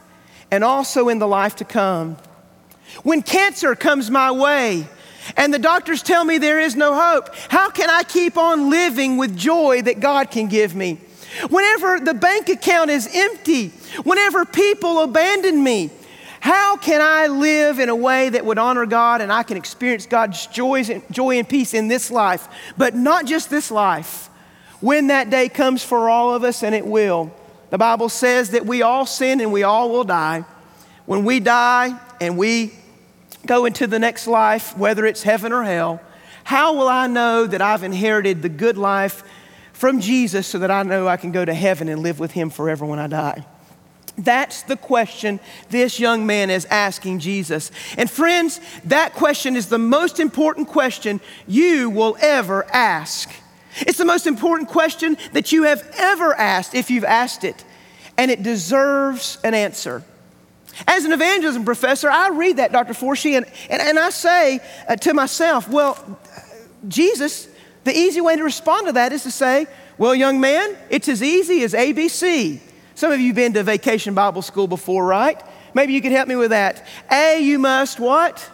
and 0.51 0.61
also 0.61 1.07
in 1.07 1.19
the 1.19 1.27
life 1.27 1.55
to 1.55 1.63
come? 1.63 2.17
When 3.03 3.21
cancer 3.21 3.75
comes 3.75 4.09
my 4.09 4.31
way 4.31 4.87
and 5.37 5.53
the 5.53 5.59
doctors 5.59 6.01
tell 6.01 6.23
me 6.23 6.37
there 6.37 6.59
is 6.59 6.75
no 6.75 6.95
hope, 6.95 7.33
how 7.49 7.69
can 7.69 7.89
I 7.89 8.03
keep 8.03 8.37
on 8.37 8.69
living 8.69 9.17
with 9.17 9.37
joy 9.37 9.81
that 9.83 9.99
God 9.99 10.31
can 10.31 10.47
give 10.47 10.75
me? 10.75 10.99
Whenever 11.49 11.99
the 11.99 12.13
bank 12.13 12.49
account 12.49 12.89
is 12.89 13.09
empty, 13.13 13.69
whenever 14.03 14.45
people 14.45 15.03
abandon 15.03 15.63
me, 15.63 15.89
how 16.41 16.75
can 16.75 17.01
I 17.01 17.27
live 17.27 17.79
in 17.79 17.89
a 17.89 17.95
way 17.95 18.29
that 18.29 18.45
would 18.45 18.57
honor 18.57 18.85
God 18.85 19.21
and 19.21 19.31
I 19.31 19.43
can 19.43 19.57
experience 19.57 20.05
God's 20.07 20.47
joys, 20.47 20.89
joy 21.11 21.37
and 21.37 21.47
peace 21.47 21.73
in 21.73 21.87
this 21.87 22.11
life, 22.11 22.47
but 22.77 22.95
not 22.95 23.25
just 23.25 23.49
this 23.49 23.71
life? 23.71 24.29
when 24.81 25.07
that 25.07 25.29
day 25.29 25.47
comes 25.47 25.83
for 25.83 26.09
all 26.09 26.33
of 26.33 26.43
us, 26.43 26.63
and 26.63 26.75
it 26.75 26.85
will. 26.85 27.31
The 27.69 27.77
Bible 27.77 28.09
says 28.09 28.49
that 28.49 28.65
we 28.65 28.81
all 28.81 29.05
sin 29.05 29.39
and 29.39 29.53
we 29.53 29.63
all 29.63 29.89
will 29.89 30.03
die. 30.03 30.43
When 31.05 31.23
we 31.23 31.39
die 31.39 31.97
and 32.19 32.37
we 32.37 32.73
go 33.45 33.65
into 33.65 33.87
the 33.87 33.99
next 33.99 34.27
life, 34.27 34.77
whether 34.77 35.05
it's 35.05 35.23
heaven 35.23 35.51
or 35.51 35.63
hell, 35.63 36.01
how 36.43 36.73
will 36.73 36.87
I 36.87 37.07
know 37.07 37.45
that 37.45 37.61
I've 37.61 37.83
inherited 37.83 38.41
the 38.41 38.49
good 38.49 38.77
life 38.77 39.23
from 39.73 39.99
Jesus 39.99 40.47
so 40.47 40.59
that 40.59 40.71
I 40.71 40.83
know 40.83 41.07
I 41.07 41.17
can 41.17 41.31
go 41.31 41.43
to 41.43 41.53
heaven 41.53 41.89
and 41.89 42.01
live 42.01 42.19
with 42.19 42.31
Him 42.31 42.49
forever 42.49 42.85
when 42.85 42.99
I 42.99 43.07
die? 43.07 43.45
That's 44.17 44.63
the 44.63 44.75
question 44.75 45.39
this 45.69 45.99
young 45.99 46.25
man 46.25 46.49
is 46.49 46.65
asking 46.65 47.19
Jesus. 47.19 47.71
And 47.97 48.09
friends, 48.09 48.59
that 48.85 49.13
question 49.13 49.55
is 49.55 49.67
the 49.67 49.79
most 49.79 50.19
important 50.19 50.67
question 50.67 51.21
you 51.47 51.89
will 51.89 52.17
ever 52.19 52.65
ask. 52.71 53.31
It's 53.77 53.97
the 53.97 54.05
most 54.05 54.27
important 54.27 54.69
question 54.69 55.17
that 55.33 55.51
you 55.51 55.63
have 55.63 55.89
ever 55.97 56.33
asked 56.33 56.75
if 56.75 56.91
you've 56.91 57.05
asked 57.05 57.43
it, 57.43 57.63
and 58.17 58.29
it 58.29 58.43
deserves 58.43 59.37
an 59.43 59.53
answer. 59.53 60.03
As 60.87 61.05
an 61.05 61.11
evangelism 61.11 61.65
professor, 61.65 62.09
I 62.09 62.29
read 62.29 62.57
that, 62.57 62.71
Dr. 62.71 62.93
Forshee, 62.93 63.37
and, 63.37 63.45
and, 63.69 63.81
and 63.81 63.99
I 63.99 64.09
say 64.09 64.59
uh, 64.87 64.95
to 64.97 65.13
myself, 65.13 65.67
well, 65.69 66.19
Jesus, 66.87 67.47
the 67.83 67.95
easy 67.95 68.21
way 68.21 68.35
to 68.35 68.43
respond 68.43 68.87
to 68.87 68.93
that 68.93 69.11
is 69.11 69.23
to 69.23 69.31
say, 69.31 69.67
well, 69.97 70.15
young 70.15 70.39
man, 70.39 70.75
it's 70.89 71.07
as 71.07 71.21
easy 71.21 71.63
as 71.63 71.73
ABC. 71.73 72.59
Some 72.95 73.11
of 73.11 73.19
you 73.19 73.27
have 73.27 73.35
been 73.35 73.53
to 73.53 73.63
vacation 73.63 74.13
Bible 74.13 74.41
school 74.41 74.67
before, 74.67 75.05
right? 75.05 75.41
Maybe 75.73 75.93
you 75.93 76.01
could 76.01 76.11
help 76.11 76.27
me 76.27 76.35
with 76.35 76.51
that. 76.51 76.85
A, 77.11 77.39
you 77.41 77.59
must 77.59 77.99
what? 77.99 78.49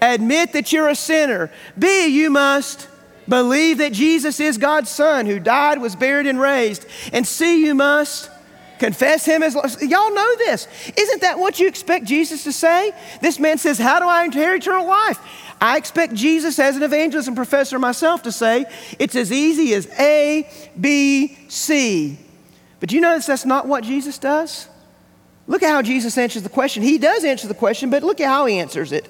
Admit 0.00 0.52
that 0.52 0.72
you're 0.72 0.88
a 0.88 0.94
sinner. 0.94 1.50
B, 1.78 2.08
you 2.08 2.30
must 2.30 2.88
Believe 3.28 3.78
that 3.78 3.92
Jesus 3.92 4.40
is 4.40 4.56
God's 4.56 4.90
Son 4.90 5.26
who 5.26 5.38
died, 5.38 5.80
was 5.80 5.94
buried, 5.94 6.26
and 6.26 6.40
raised. 6.40 6.86
And 7.12 7.26
see, 7.26 7.64
you 7.64 7.74
must 7.74 8.30
confess 8.78 9.24
Him 9.24 9.42
as. 9.42 9.54
Y'all 9.54 10.14
know 10.14 10.36
this. 10.36 10.66
Isn't 10.96 11.20
that 11.22 11.38
what 11.38 11.60
you 11.60 11.68
expect 11.68 12.04
Jesus 12.06 12.44
to 12.44 12.52
say? 12.52 12.92
This 13.20 13.38
man 13.38 13.58
says, 13.58 13.78
How 13.78 13.98
do 13.98 14.06
I 14.06 14.24
inherit 14.24 14.62
eternal 14.62 14.86
life? 14.86 15.18
I 15.60 15.76
expect 15.76 16.14
Jesus, 16.14 16.58
as 16.58 16.76
an 16.76 16.82
evangelist 16.82 17.26
and 17.26 17.36
professor 17.36 17.78
myself, 17.78 18.22
to 18.22 18.32
say, 18.32 18.66
It's 18.98 19.16
as 19.16 19.32
easy 19.32 19.74
as 19.74 19.86
A, 19.98 20.48
B, 20.80 21.36
C. 21.48 22.18
But 22.80 22.92
you 22.92 23.00
notice 23.00 23.26
that's 23.26 23.44
not 23.44 23.66
what 23.66 23.84
Jesus 23.84 24.18
does? 24.18 24.68
Look 25.46 25.62
at 25.62 25.70
how 25.70 25.82
Jesus 25.82 26.16
answers 26.16 26.42
the 26.42 26.48
question. 26.48 26.82
He 26.82 26.98
does 26.98 27.24
answer 27.24 27.48
the 27.48 27.54
question, 27.54 27.90
but 27.90 28.02
look 28.02 28.20
at 28.20 28.28
how 28.28 28.46
he 28.46 28.58
answers 28.58 28.92
it. 28.92 29.08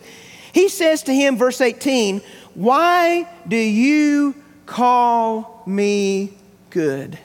He 0.52 0.68
says 0.68 1.02
to 1.04 1.14
him, 1.14 1.36
verse 1.36 1.60
18, 1.60 2.22
why 2.54 3.28
do 3.46 3.56
you 3.56 4.34
call 4.64 5.62
me 5.66 6.32
good? 6.70 7.18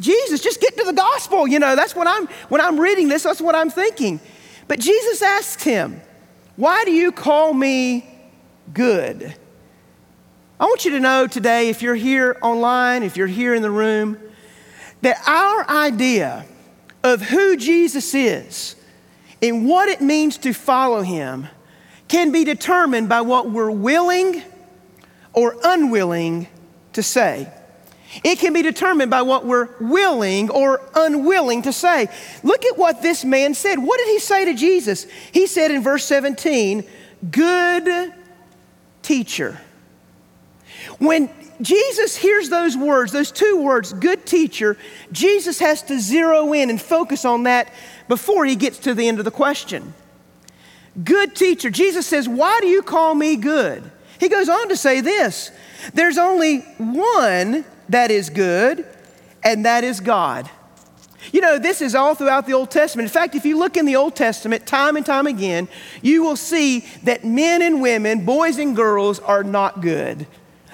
Jesus, 0.00 0.40
just 0.40 0.60
get 0.60 0.76
to 0.78 0.84
the 0.84 0.92
gospel. 0.92 1.46
You 1.46 1.58
know, 1.58 1.76
that's 1.76 1.94
what 1.94 2.06
I'm, 2.06 2.26
when 2.48 2.60
I'm 2.60 2.80
reading 2.80 3.08
this, 3.08 3.22
that's 3.22 3.40
what 3.40 3.54
I'm 3.54 3.70
thinking. 3.70 4.20
But 4.66 4.80
Jesus 4.80 5.22
asks 5.22 5.62
him, 5.62 6.00
Why 6.56 6.84
do 6.84 6.90
you 6.90 7.12
call 7.12 7.52
me 7.52 8.08
good? 8.72 9.34
I 10.58 10.64
want 10.64 10.84
you 10.84 10.90
to 10.92 11.00
know 11.00 11.26
today, 11.26 11.70
if 11.70 11.80
you're 11.82 11.94
here 11.94 12.36
online, 12.42 13.02
if 13.02 13.16
you're 13.16 13.26
here 13.26 13.54
in 13.54 13.62
the 13.62 13.70
room, 13.70 14.18
that 15.02 15.16
our 15.26 15.68
idea 15.68 16.44
of 17.02 17.22
who 17.22 17.56
Jesus 17.56 18.14
is 18.14 18.76
and 19.42 19.66
what 19.66 19.88
it 19.88 20.00
means 20.00 20.36
to 20.38 20.52
follow 20.52 21.02
him 21.02 21.48
can 22.08 22.30
be 22.30 22.44
determined 22.44 23.08
by 23.08 23.22
what 23.22 23.50
we're 23.50 23.70
willing 23.70 24.42
or 25.32 25.56
unwilling 25.64 26.46
to 26.92 27.02
say. 27.02 27.50
It 28.24 28.38
can 28.38 28.52
be 28.52 28.62
determined 28.62 29.10
by 29.10 29.22
what 29.22 29.46
we're 29.46 29.68
willing 29.80 30.50
or 30.50 30.80
unwilling 30.94 31.62
to 31.62 31.72
say. 31.72 32.08
Look 32.42 32.64
at 32.64 32.76
what 32.76 33.02
this 33.02 33.24
man 33.24 33.54
said. 33.54 33.78
What 33.78 33.98
did 33.98 34.08
he 34.08 34.18
say 34.18 34.46
to 34.46 34.54
Jesus? 34.54 35.06
He 35.32 35.46
said 35.46 35.70
in 35.70 35.82
verse 35.82 36.04
17, 36.04 36.84
Good 37.30 38.12
teacher. 39.02 39.60
When 40.98 41.30
Jesus 41.60 42.16
hears 42.16 42.48
those 42.48 42.76
words, 42.76 43.12
those 43.12 43.30
two 43.30 43.62
words, 43.62 43.92
good 43.92 44.26
teacher, 44.26 44.76
Jesus 45.12 45.58
has 45.60 45.82
to 45.84 46.00
zero 46.00 46.52
in 46.52 46.70
and 46.70 46.80
focus 46.80 47.24
on 47.24 47.44
that 47.44 47.72
before 48.08 48.44
he 48.44 48.56
gets 48.56 48.78
to 48.80 48.94
the 48.94 49.06
end 49.06 49.18
of 49.18 49.24
the 49.24 49.30
question. 49.30 49.94
Good 51.04 51.36
teacher. 51.36 51.70
Jesus 51.70 52.06
says, 52.06 52.28
Why 52.28 52.58
do 52.60 52.66
you 52.66 52.82
call 52.82 53.14
me 53.14 53.36
good? 53.36 53.88
He 54.18 54.28
goes 54.28 54.48
on 54.48 54.68
to 54.68 54.76
say 54.76 55.00
this 55.00 55.50
there's 55.94 56.18
only 56.18 56.60
one 56.78 57.64
that 57.90 58.10
is 58.10 58.30
good, 58.30 58.86
and 59.42 59.66
that 59.66 59.84
is 59.84 60.00
God. 60.00 60.48
You 61.32 61.40
know, 61.40 61.58
this 61.58 61.82
is 61.82 61.94
all 61.94 62.14
throughout 62.14 62.46
the 62.46 62.54
Old 62.54 62.70
Testament. 62.70 63.08
In 63.08 63.12
fact, 63.12 63.34
if 63.34 63.44
you 63.44 63.58
look 63.58 63.76
in 63.76 63.84
the 63.84 63.96
Old 63.96 64.16
Testament 64.16 64.66
time 64.66 64.96
and 64.96 65.04
time 65.04 65.26
again, 65.26 65.68
you 66.00 66.22
will 66.22 66.36
see 66.36 66.80
that 67.04 67.24
men 67.24 67.62
and 67.62 67.82
women, 67.82 68.24
boys 68.24 68.58
and 68.58 68.74
girls, 68.74 69.20
are 69.20 69.44
not 69.44 69.82
good. 69.82 70.26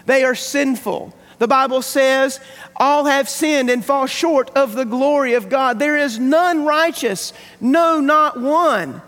They 0.07 0.23
are 0.25 0.37
sinful. 0.37 1.13
The 1.39 1.49
Bible 1.49 1.83
says, 1.83 2.41
all 2.77 3.07
have 3.07 3.29
sinned 3.29 3.69
and 3.69 3.85
fall 3.85 4.07
short 4.07 4.51
of 4.51 4.75
the 4.75 4.85
glory 4.85 5.35
of 5.35 5.49
God. 5.49 5.79
There 5.79 5.97
is 5.97 6.19
none 6.19 6.65
righteous, 6.65 7.33
no, 7.61 8.01
not 8.01 8.41
one. 8.41 9.03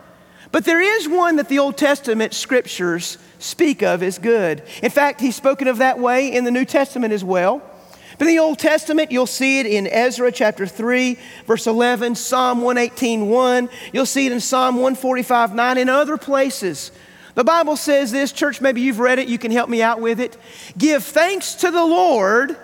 But 0.50 0.65
there 0.65 0.81
is 0.81 1.09
one 1.09 1.37
that 1.37 1.49
the 1.49 1.59
Old 1.59 1.77
Testament 1.77 2.35
scriptures 2.35 3.17
speak 3.38 3.83
of 3.83 4.03
as 4.03 4.19
good. 4.19 4.62
In 4.83 4.91
fact, 4.91 5.21
he's 5.21 5.37
spoken 5.37 5.69
of 5.69 5.79
that 5.79 5.99
way 5.99 6.33
in 6.33 6.45
the 6.45 6.50
New 6.50 6.65
Testament 6.65 7.12
as 7.12 7.23
well. 7.23 7.62
But 8.18 8.26
in 8.26 8.34
the 8.34 8.40
Old 8.40 8.58
Testament, 8.58 9.12
you'll 9.12 9.26
see 9.26 9.60
it 9.60 9.66
in 9.66 9.87
Ezra 9.87 10.32
chapter 10.32 10.66
3, 10.66 11.16
verse 11.46 11.66
11, 11.66 12.16
Psalm 12.16 12.62
118, 12.62 13.28
1. 13.28 13.70
You'll 13.92 14.06
see 14.06 14.26
it 14.26 14.32
in 14.32 14.40
Psalm 14.40 14.75
145, 14.75 15.54
9, 15.54 15.78
and 15.78 15.88
other 15.88 16.18
places. 16.18 16.90
The 17.37 17.44
Bible 17.44 17.76
says 17.76 18.10
this, 18.10 18.32
church, 18.32 18.60
maybe 18.60 18.80
you've 18.80 18.98
read 18.98 19.20
it, 19.20 19.28
you 19.28 19.38
can 19.38 19.52
help 19.52 19.70
me 19.70 19.80
out 19.80 20.00
with 20.00 20.18
it. 20.18 20.37
Give 20.76 21.02
thanks 21.02 21.54
to 21.56 21.70
the 21.70 21.84
Lord, 21.84 22.56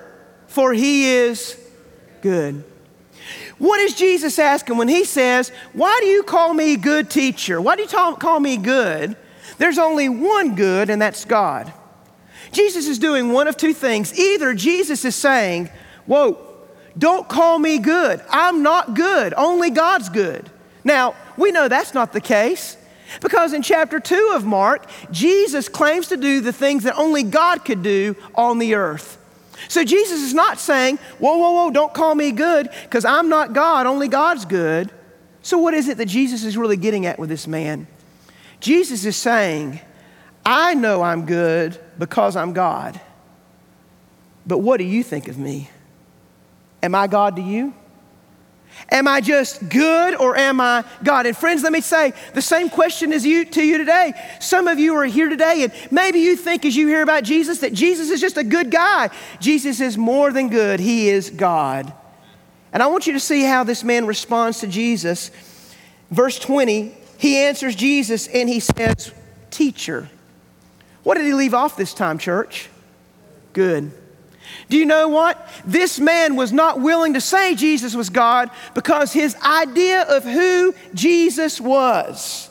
for 0.48 0.72
he 0.72 1.10
is 1.10 1.56
good. 2.20 2.64
What 3.58 3.78
is 3.80 3.94
Jesus 3.94 4.40
asking 4.40 4.76
when 4.76 4.88
he 4.88 5.04
says, 5.04 5.52
Why 5.72 5.96
do 6.00 6.06
you 6.06 6.24
call 6.24 6.52
me 6.52 6.76
good 6.76 7.08
teacher? 7.08 7.60
Why 7.60 7.76
do 7.76 7.82
you 7.82 7.88
call 7.88 8.40
me 8.40 8.56
good? 8.56 9.16
There's 9.58 9.78
only 9.78 10.08
one 10.08 10.56
good, 10.56 10.90
and 10.90 11.00
that's 11.00 11.24
God. 11.24 11.72
Jesus 12.54 12.86
is 12.86 12.98
doing 12.98 13.32
one 13.32 13.48
of 13.48 13.56
two 13.56 13.74
things. 13.74 14.18
Either 14.18 14.54
Jesus 14.54 15.04
is 15.04 15.14
saying, 15.14 15.70
Whoa, 16.06 16.38
don't 16.96 17.28
call 17.28 17.58
me 17.58 17.78
good. 17.78 18.22
I'm 18.30 18.62
not 18.62 18.94
good. 18.94 19.34
Only 19.36 19.70
God's 19.70 20.08
good. 20.08 20.50
Now, 20.84 21.14
we 21.36 21.50
know 21.50 21.68
that's 21.68 21.94
not 21.94 22.12
the 22.12 22.20
case 22.20 22.76
because 23.20 23.52
in 23.52 23.62
chapter 23.62 24.00
2 24.00 24.32
of 24.34 24.44
Mark, 24.44 24.86
Jesus 25.10 25.68
claims 25.68 26.08
to 26.08 26.16
do 26.16 26.40
the 26.40 26.52
things 26.52 26.84
that 26.84 26.96
only 26.96 27.22
God 27.22 27.64
could 27.64 27.82
do 27.82 28.16
on 28.34 28.58
the 28.58 28.74
earth. 28.74 29.18
So 29.68 29.84
Jesus 29.84 30.20
is 30.20 30.34
not 30.34 30.58
saying, 30.58 30.98
whoa, 31.18 31.36
whoa, 31.38 31.52
whoa, 31.52 31.70
don't 31.70 31.94
call 31.94 32.14
me 32.14 32.32
good 32.32 32.68
because 32.82 33.04
I'm 33.04 33.28
not 33.28 33.52
God, 33.52 33.86
only 33.86 34.08
God's 34.08 34.44
good. 34.44 34.90
So, 35.42 35.58
what 35.58 35.74
is 35.74 35.88
it 35.88 35.98
that 35.98 36.06
Jesus 36.06 36.44
is 36.44 36.56
really 36.56 36.76
getting 36.76 37.06
at 37.06 37.18
with 37.18 37.28
this 37.28 37.46
man? 37.46 37.86
Jesus 38.60 39.04
is 39.04 39.16
saying, 39.16 39.80
I 40.46 40.74
know 40.74 41.02
I'm 41.02 41.26
good 41.26 41.78
because 41.98 42.36
I'm 42.36 42.52
God. 42.52 43.00
But 44.46 44.58
what 44.58 44.78
do 44.78 44.84
you 44.84 45.02
think 45.02 45.28
of 45.28 45.38
me? 45.38 45.70
Am 46.82 46.94
I 46.94 47.06
God 47.06 47.36
to 47.36 47.42
you? 47.42 47.72
Am 48.90 49.08
I 49.08 49.20
just 49.20 49.68
good 49.68 50.16
or 50.16 50.36
am 50.36 50.60
I 50.60 50.84
God? 51.02 51.26
And 51.26 51.36
friends, 51.36 51.62
let 51.62 51.72
me 51.72 51.80
say 51.80 52.12
the 52.34 52.42
same 52.42 52.68
question 52.68 53.12
is 53.12 53.24
you 53.24 53.44
to 53.44 53.62
you 53.62 53.78
today. 53.78 54.12
Some 54.40 54.68
of 54.68 54.78
you 54.78 54.94
are 54.96 55.04
here 55.04 55.28
today 55.28 55.62
and 55.62 55.72
maybe 55.92 56.18
you 56.18 56.36
think 56.36 56.64
as 56.64 56.76
you 56.76 56.88
hear 56.88 57.02
about 57.02 57.22
Jesus 57.22 57.60
that 57.60 57.72
Jesus 57.72 58.10
is 58.10 58.20
just 58.20 58.36
a 58.36 58.44
good 58.44 58.70
guy. 58.70 59.10
Jesus 59.40 59.80
is 59.80 59.96
more 59.96 60.32
than 60.32 60.48
good. 60.48 60.80
He 60.80 61.08
is 61.08 61.30
God. 61.30 61.92
And 62.72 62.82
I 62.82 62.88
want 62.88 63.06
you 63.06 63.12
to 63.12 63.20
see 63.20 63.44
how 63.44 63.64
this 63.64 63.84
man 63.84 64.06
responds 64.06 64.58
to 64.60 64.66
Jesus. 64.66 65.30
Verse 66.10 66.38
20, 66.38 66.94
he 67.16 67.38
answers 67.38 67.76
Jesus 67.76 68.26
and 68.26 68.48
he 68.48 68.60
says, 68.60 69.12
"Teacher." 69.50 70.10
What 71.04 71.16
did 71.16 71.26
he 71.26 71.34
leave 71.34 71.54
off 71.54 71.76
this 71.76 71.94
time, 71.94 72.18
church? 72.18 72.68
Good. 73.52 73.92
Do 74.68 74.76
you 74.76 74.86
know 74.86 75.08
what? 75.08 75.46
This 75.64 76.00
man 76.00 76.36
was 76.36 76.52
not 76.52 76.80
willing 76.80 77.14
to 77.14 77.20
say 77.20 77.54
Jesus 77.54 77.94
was 77.94 78.10
God 78.10 78.50
because 78.74 79.12
his 79.12 79.36
idea 79.36 80.02
of 80.02 80.24
who 80.24 80.74
Jesus 80.94 81.60
was 81.60 82.50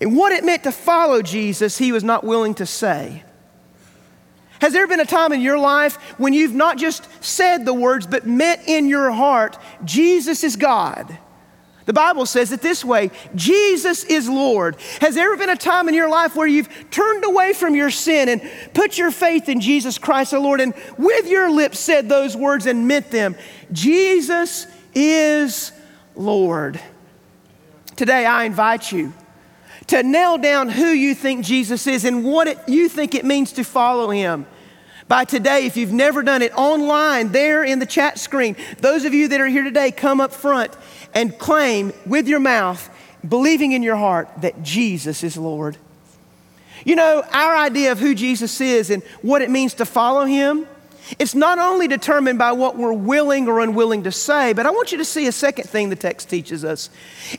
and 0.00 0.16
what 0.16 0.32
it 0.32 0.44
meant 0.44 0.64
to 0.64 0.72
follow 0.72 1.22
Jesus, 1.22 1.78
he 1.78 1.92
was 1.92 2.04
not 2.04 2.24
willing 2.24 2.54
to 2.56 2.66
say. 2.66 3.24
Has 4.60 4.72
there 4.72 4.86
been 4.86 5.00
a 5.00 5.06
time 5.06 5.32
in 5.32 5.40
your 5.40 5.58
life 5.58 5.96
when 6.18 6.32
you've 6.32 6.54
not 6.54 6.78
just 6.78 7.06
said 7.22 7.64
the 7.64 7.74
words, 7.74 8.06
but 8.06 8.26
meant 8.26 8.62
in 8.66 8.86
your 8.88 9.10
heart, 9.10 9.58
Jesus 9.84 10.44
is 10.44 10.56
God? 10.56 11.18
The 11.86 11.92
Bible 11.92 12.26
says 12.26 12.52
it 12.52 12.60
this 12.60 12.84
way 12.84 13.10
Jesus 13.34 14.04
is 14.04 14.28
Lord. 14.28 14.76
Has 15.00 15.14
there 15.14 15.32
ever 15.32 15.36
been 15.38 15.50
a 15.50 15.56
time 15.56 15.88
in 15.88 15.94
your 15.94 16.08
life 16.08 16.36
where 16.36 16.46
you've 16.46 16.68
turned 16.90 17.24
away 17.24 17.52
from 17.52 17.74
your 17.74 17.90
sin 17.90 18.28
and 18.28 18.42
put 18.74 18.98
your 18.98 19.10
faith 19.10 19.48
in 19.48 19.60
Jesus 19.60 19.96
Christ 19.96 20.32
the 20.32 20.40
Lord 20.40 20.60
and 20.60 20.74
with 20.98 21.28
your 21.28 21.50
lips 21.50 21.78
said 21.78 22.08
those 22.08 22.36
words 22.36 22.66
and 22.66 22.86
meant 22.86 23.10
them? 23.10 23.36
Jesus 23.72 24.66
is 24.94 25.72
Lord. 26.16 26.80
Today, 27.94 28.26
I 28.26 28.44
invite 28.44 28.92
you 28.92 29.14
to 29.86 30.02
nail 30.02 30.38
down 30.38 30.68
who 30.68 30.86
you 30.86 31.14
think 31.14 31.44
Jesus 31.44 31.86
is 31.86 32.04
and 32.04 32.24
what 32.24 32.48
it, 32.48 32.58
you 32.66 32.88
think 32.88 33.14
it 33.14 33.24
means 33.24 33.52
to 33.52 33.64
follow 33.64 34.10
him. 34.10 34.46
By 35.08 35.24
today, 35.24 35.66
if 35.66 35.76
you've 35.76 35.92
never 35.92 36.24
done 36.24 36.42
it 36.42 36.52
online, 36.58 37.30
there 37.30 37.62
in 37.62 37.78
the 37.78 37.86
chat 37.86 38.18
screen, 38.18 38.56
those 38.78 39.04
of 39.04 39.14
you 39.14 39.28
that 39.28 39.40
are 39.40 39.46
here 39.46 39.62
today, 39.62 39.92
come 39.92 40.20
up 40.20 40.32
front 40.32 40.76
and 41.16 41.38
claim 41.38 41.94
with 42.04 42.28
your 42.28 42.38
mouth, 42.38 42.90
believing 43.26 43.72
in 43.72 43.82
your 43.82 43.96
heart 43.96 44.28
that 44.42 44.62
Jesus 44.62 45.24
is 45.24 45.38
Lord. 45.38 45.78
You 46.84 46.94
know, 46.94 47.24
our 47.32 47.56
idea 47.56 47.90
of 47.90 47.98
who 47.98 48.14
Jesus 48.14 48.60
is 48.60 48.90
and 48.90 49.02
what 49.22 49.40
it 49.40 49.50
means 49.50 49.72
to 49.74 49.86
follow 49.86 50.26
him, 50.26 50.66
it's 51.18 51.34
not 51.34 51.58
only 51.58 51.88
determined 51.88 52.38
by 52.38 52.52
what 52.52 52.76
we're 52.76 52.92
willing 52.92 53.48
or 53.48 53.60
unwilling 53.60 54.02
to 54.02 54.12
say, 54.12 54.52
but 54.52 54.66
I 54.66 54.70
want 54.70 54.92
you 54.92 54.98
to 54.98 55.06
see 55.06 55.26
a 55.26 55.32
second 55.32 55.70
thing 55.70 55.88
the 55.88 55.96
text 55.96 56.28
teaches 56.28 56.66
us. 56.66 56.90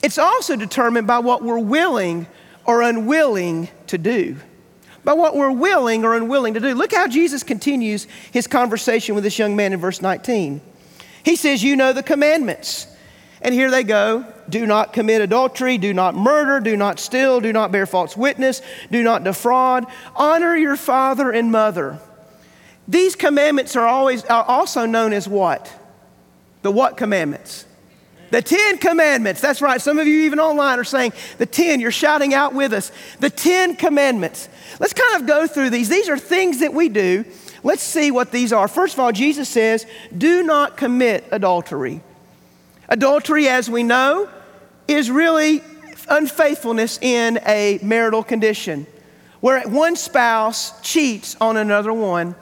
It's 0.01 0.17
also 0.17 0.55
determined 0.55 1.05
by 1.05 1.19
what 1.19 1.43
we're 1.43 1.59
willing 1.59 2.25
or 2.65 2.81
unwilling 2.81 3.69
to 3.87 3.99
do. 3.99 4.37
By 5.03 5.13
what 5.13 5.35
we're 5.35 5.51
willing 5.51 6.03
or 6.03 6.15
unwilling 6.15 6.55
to 6.55 6.59
do. 6.59 6.73
Look 6.73 6.93
how 6.93 7.07
Jesus 7.07 7.43
continues 7.43 8.07
his 8.31 8.47
conversation 8.47 9.13
with 9.13 9.23
this 9.23 9.37
young 9.37 9.55
man 9.55 9.71
in 9.71 9.79
verse 9.79 10.01
19. 10.01 10.61
He 11.23 11.35
says, 11.35 11.63
You 11.63 11.75
know 11.75 11.93
the 11.93 12.01
commandments. 12.01 12.87
And 13.41 13.53
here 13.53 13.69
they 13.69 13.83
go 13.83 14.25
do 14.49 14.65
not 14.65 14.93
commit 14.93 15.21
adultery, 15.21 15.77
do 15.77 15.93
not 15.93 16.15
murder, 16.15 16.59
do 16.59 16.77
not 16.77 16.99
steal, 16.99 17.41
do 17.41 17.51
not 17.51 17.71
bear 17.71 17.85
false 17.85 18.15
witness, 18.15 18.61
do 18.91 19.03
not 19.03 19.23
defraud, 19.23 19.85
honor 20.15 20.55
your 20.55 20.77
father 20.77 21.31
and 21.31 21.51
mother. 21.51 21.99
These 22.87 23.15
commandments 23.15 23.75
are 23.75 23.85
always 23.85 24.23
are 24.25 24.45
also 24.45 24.85
known 24.85 25.11
as 25.13 25.27
what? 25.27 25.71
The 26.61 26.71
what 26.71 26.97
commandments? 26.97 27.65
The 28.29 28.41
10 28.41 28.79
commandments. 28.79 29.39
That's 29.39 29.61
right. 29.61 29.81
Some 29.81 29.99
of 29.99 30.07
you, 30.07 30.21
even 30.21 30.39
online, 30.39 30.79
are 30.79 30.83
saying 30.83 31.13
the 31.37 31.45
10. 31.45 31.79
You're 31.79 31.91
shouting 31.91 32.33
out 32.33 32.53
with 32.53 32.73
us. 32.73 32.91
The 33.19 33.29
10 33.29 33.77
commandments. 33.77 34.49
Let's 34.79 34.93
kind 34.93 35.21
of 35.21 35.27
go 35.27 35.47
through 35.47 35.69
these. 35.69 35.87
These 35.87 36.09
are 36.09 36.17
things 36.17 36.59
that 36.59 36.73
we 36.73 36.89
do. 36.89 37.23
Let's 37.63 37.83
see 37.83 38.11
what 38.11 38.31
these 38.31 38.51
are. 38.51 38.67
First 38.67 38.95
of 38.95 38.99
all, 38.99 39.11
Jesus 39.11 39.47
says, 39.47 39.85
do 40.15 40.43
not 40.43 40.77
commit 40.77 41.25
adultery. 41.31 42.01
Adultery, 42.89 43.49
as 43.49 43.69
we 43.69 43.83
know, 43.83 44.29
is 44.87 45.11
really 45.11 45.61
unfaithfulness 46.09 46.97
in 47.01 47.39
a 47.45 47.79
marital 47.81 48.23
condition 48.23 48.87
where 49.41 49.67
one 49.67 49.95
spouse 49.95 50.79
cheats 50.81 51.35
on 51.39 51.57
another 51.57 51.93
one. 51.93 52.35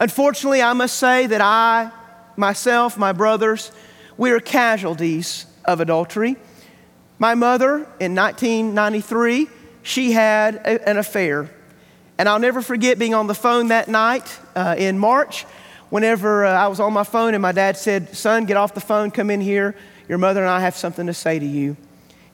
Unfortunately, 0.00 0.62
I 0.62 0.72
must 0.72 0.96
say 0.96 1.26
that 1.26 1.40
I, 1.40 1.90
myself, 2.36 2.96
my 2.96 3.12
brothers, 3.12 3.70
we 4.16 4.30
are 4.30 4.40
casualties 4.40 5.46
of 5.64 5.80
adultery. 5.80 6.36
My 7.18 7.34
mother, 7.34 7.86
in 8.00 8.14
1993, 8.14 9.46
she 9.82 10.12
had 10.12 10.56
a, 10.56 10.88
an 10.88 10.96
affair. 10.96 11.50
And 12.18 12.28
I'll 12.28 12.38
never 12.38 12.62
forget 12.62 12.98
being 12.98 13.14
on 13.14 13.26
the 13.26 13.34
phone 13.34 13.68
that 13.68 13.88
night 13.88 14.38
uh, 14.56 14.74
in 14.78 14.98
March 14.98 15.46
whenever 15.90 16.46
uh, 16.46 16.52
I 16.52 16.68
was 16.68 16.80
on 16.80 16.92
my 16.92 17.04
phone 17.04 17.34
and 17.34 17.42
my 17.42 17.52
dad 17.52 17.76
said, 17.76 18.16
Son, 18.16 18.46
get 18.46 18.56
off 18.56 18.74
the 18.74 18.80
phone, 18.80 19.10
come 19.10 19.30
in 19.30 19.40
here. 19.40 19.76
Your 20.08 20.18
mother 20.18 20.40
and 20.40 20.48
I 20.48 20.60
have 20.60 20.76
something 20.76 21.06
to 21.06 21.14
say 21.14 21.38
to 21.38 21.46
you. 21.46 21.76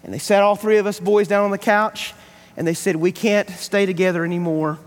And 0.05 0.14
they 0.14 0.19
sat 0.19 0.42
all 0.42 0.57
three 0.57 0.79
of 0.79 0.87
us 0.87 1.01
boys 1.01 1.27
down 1.27 1.45
on 1.45 1.51
the 1.51 1.59
couch 1.59 2.14
and 2.57 2.66
they 2.66 2.75
said, 2.75 2.97
We 2.97 3.12
can't 3.12 3.51
stay 3.51 3.85
together 3.87 4.25
anymore. 4.25 4.79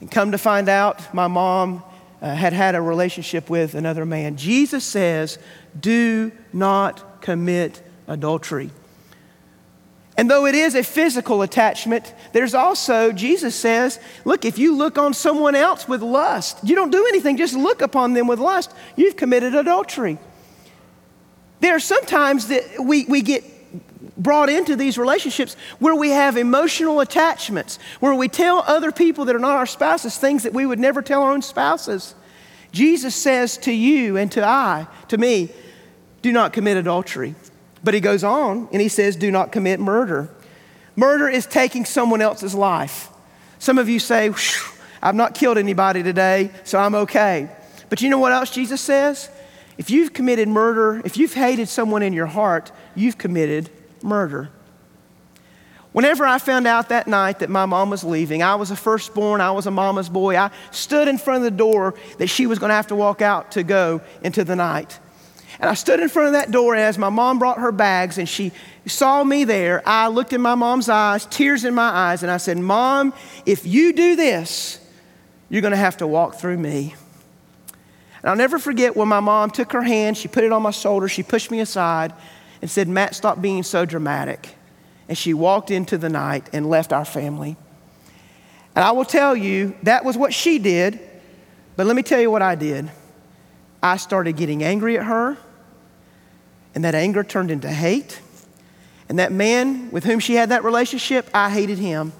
And 0.00 0.10
come 0.10 0.32
to 0.32 0.38
find 0.38 0.68
out, 0.68 1.14
my 1.14 1.26
mom 1.26 1.82
uh, 2.20 2.34
had 2.34 2.52
had 2.52 2.74
a 2.74 2.80
relationship 2.80 3.48
with 3.50 3.74
another 3.74 4.04
man. 4.04 4.36
Jesus 4.36 4.84
says, 4.84 5.38
Do 5.78 6.32
not 6.52 7.20
commit 7.20 7.82
adultery. 8.06 8.70
And 10.18 10.30
though 10.30 10.46
it 10.46 10.54
is 10.54 10.74
a 10.74 10.82
physical 10.82 11.42
attachment, 11.42 12.14
there's 12.32 12.54
also, 12.54 13.12
Jesus 13.12 13.54
says, 13.54 14.00
look, 14.24 14.44
if 14.46 14.58
you 14.58 14.74
look 14.74 14.96
on 14.96 15.12
someone 15.12 15.54
else 15.54 15.86
with 15.86 16.00
lust, 16.00 16.58
you 16.62 16.74
don't 16.74 16.90
do 16.90 17.06
anything, 17.08 17.36
just 17.36 17.54
look 17.54 17.82
upon 17.82 18.14
them 18.14 18.26
with 18.26 18.38
lust, 18.38 18.72
you've 18.96 19.16
committed 19.16 19.54
adultery. 19.54 20.18
There 21.60 21.76
are 21.76 21.80
sometimes 21.80 22.48
that 22.48 22.82
we, 22.82 23.04
we 23.04 23.20
get 23.20 23.44
brought 24.16 24.48
into 24.48 24.74
these 24.76 24.96
relationships 24.96 25.54
where 25.78 25.94
we 25.94 26.10
have 26.10 26.38
emotional 26.38 27.00
attachments, 27.00 27.78
where 28.00 28.14
we 28.14 28.28
tell 28.28 28.64
other 28.66 28.92
people 28.92 29.26
that 29.26 29.36
are 29.36 29.40
not 29.40 29.56
our 29.56 29.66
spouses 29.66 30.16
things 30.16 30.44
that 30.44 30.54
we 30.54 30.64
would 30.64 30.78
never 30.78 31.02
tell 31.02 31.22
our 31.22 31.32
own 31.32 31.42
spouses. 31.42 32.14
Jesus 32.72 33.14
says 33.14 33.58
to 33.58 33.72
you 33.72 34.16
and 34.16 34.32
to 34.32 34.44
I, 34.44 34.86
to 35.08 35.18
me, 35.18 35.50
do 36.22 36.32
not 36.32 36.52
commit 36.52 36.76
adultery. 36.76 37.34
But 37.86 37.94
he 37.94 38.00
goes 38.00 38.24
on 38.24 38.68
and 38.72 38.82
he 38.82 38.88
says, 38.88 39.14
Do 39.14 39.30
not 39.30 39.52
commit 39.52 39.78
murder. 39.78 40.28
Murder 40.96 41.28
is 41.28 41.46
taking 41.46 41.84
someone 41.84 42.20
else's 42.20 42.52
life. 42.52 43.10
Some 43.60 43.78
of 43.78 43.88
you 43.88 44.00
say, 44.00 44.32
I've 45.00 45.14
not 45.14 45.36
killed 45.36 45.56
anybody 45.56 46.02
today, 46.02 46.50
so 46.64 46.80
I'm 46.80 46.96
okay. 46.96 47.48
But 47.88 48.02
you 48.02 48.10
know 48.10 48.18
what 48.18 48.32
else 48.32 48.50
Jesus 48.50 48.80
says? 48.80 49.30
If 49.78 49.88
you've 49.88 50.12
committed 50.12 50.48
murder, 50.48 51.00
if 51.04 51.16
you've 51.16 51.34
hated 51.34 51.68
someone 51.68 52.02
in 52.02 52.12
your 52.12 52.26
heart, 52.26 52.72
you've 52.96 53.18
committed 53.18 53.70
murder. 54.02 54.50
Whenever 55.92 56.26
I 56.26 56.38
found 56.38 56.66
out 56.66 56.88
that 56.88 57.06
night 57.06 57.38
that 57.38 57.50
my 57.50 57.66
mom 57.66 57.90
was 57.90 58.02
leaving, 58.02 58.42
I 58.42 58.56
was 58.56 58.72
a 58.72 58.76
firstborn, 58.76 59.40
I 59.40 59.52
was 59.52 59.68
a 59.68 59.70
mama's 59.70 60.08
boy, 60.08 60.36
I 60.36 60.50
stood 60.72 61.06
in 61.06 61.18
front 61.18 61.36
of 61.36 61.44
the 61.44 61.56
door 61.56 61.94
that 62.18 62.26
she 62.26 62.48
was 62.48 62.58
going 62.58 62.70
to 62.70 62.74
have 62.74 62.88
to 62.88 62.96
walk 62.96 63.22
out 63.22 63.52
to 63.52 63.62
go 63.62 64.00
into 64.22 64.42
the 64.42 64.56
night. 64.56 64.98
And 65.58 65.70
I 65.70 65.74
stood 65.74 66.00
in 66.00 66.08
front 66.08 66.28
of 66.28 66.32
that 66.34 66.50
door, 66.50 66.74
as 66.74 66.98
my 66.98 67.08
mom 67.08 67.38
brought 67.38 67.58
her 67.58 67.72
bags 67.72 68.18
and 68.18 68.28
she 68.28 68.52
saw 68.86 69.24
me 69.24 69.44
there, 69.44 69.82
I 69.86 70.08
looked 70.08 70.32
in 70.32 70.40
my 70.40 70.54
mom's 70.54 70.88
eyes, 70.88 71.26
tears 71.26 71.64
in 71.64 71.74
my 71.74 71.88
eyes, 71.88 72.22
and 72.22 72.30
I 72.30 72.36
said, 72.36 72.58
Mom, 72.58 73.14
if 73.46 73.66
you 73.66 73.92
do 73.92 74.16
this, 74.16 74.80
you're 75.48 75.62
going 75.62 75.72
to 75.72 75.78
have 75.78 75.96
to 75.98 76.06
walk 76.06 76.34
through 76.34 76.58
me. 76.58 76.94
And 78.22 78.30
I'll 78.30 78.36
never 78.36 78.58
forget 78.58 78.96
when 78.96 79.08
my 79.08 79.20
mom 79.20 79.50
took 79.50 79.72
her 79.72 79.82
hand, 79.82 80.18
she 80.18 80.28
put 80.28 80.44
it 80.44 80.52
on 80.52 80.62
my 80.62 80.72
shoulder, 80.72 81.08
she 81.08 81.22
pushed 81.22 81.50
me 81.50 81.60
aside, 81.60 82.12
and 82.60 82.70
said, 82.70 82.88
Matt, 82.88 83.14
stop 83.14 83.40
being 83.40 83.62
so 83.62 83.84
dramatic. 83.84 84.56
And 85.08 85.16
she 85.16 85.32
walked 85.32 85.70
into 85.70 85.96
the 85.96 86.08
night 86.08 86.48
and 86.52 86.68
left 86.68 86.92
our 86.92 87.04
family. 87.04 87.56
And 88.74 88.84
I 88.84 88.90
will 88.90 89.04
tell 89.04 89.36
you, 89.36 89.74
that 89.84 90.04
was 90.04 90.16
what 90.16 90.34
she 90.34 90.58
did, 90.58 90.98
but 91.76 91.86
let 91.86 91.96
me 91.96 92.02
tell 92.02 92.20
you 92.20 92.30
what 92.30 92.42
I 92.42 92.56
did. 92.56 92.90
I 93.86 93.96
started 93.98 94.36
getting 94.36 94.64
angry 94.64 94.98
at 94.98 95.04
her. 95.04 95.36
And 96.74 96.84
that 96.84 96.94
anger 96.94 97.22
turned 97.22 97.50
into 97.50 97.70
hate. 97.70 98.20
And 99.08 99.18
that 99.18 99.32
man 99.32 99.90
with 99.92 100.04
whom 100.04 100.18
she 100.18 100.34
had 100.34 100.48
that 100.48 100.64
relationship, 100.64 101.30
I 101.32 101.50
hated 101.50 101.78
him. 101.78 102.12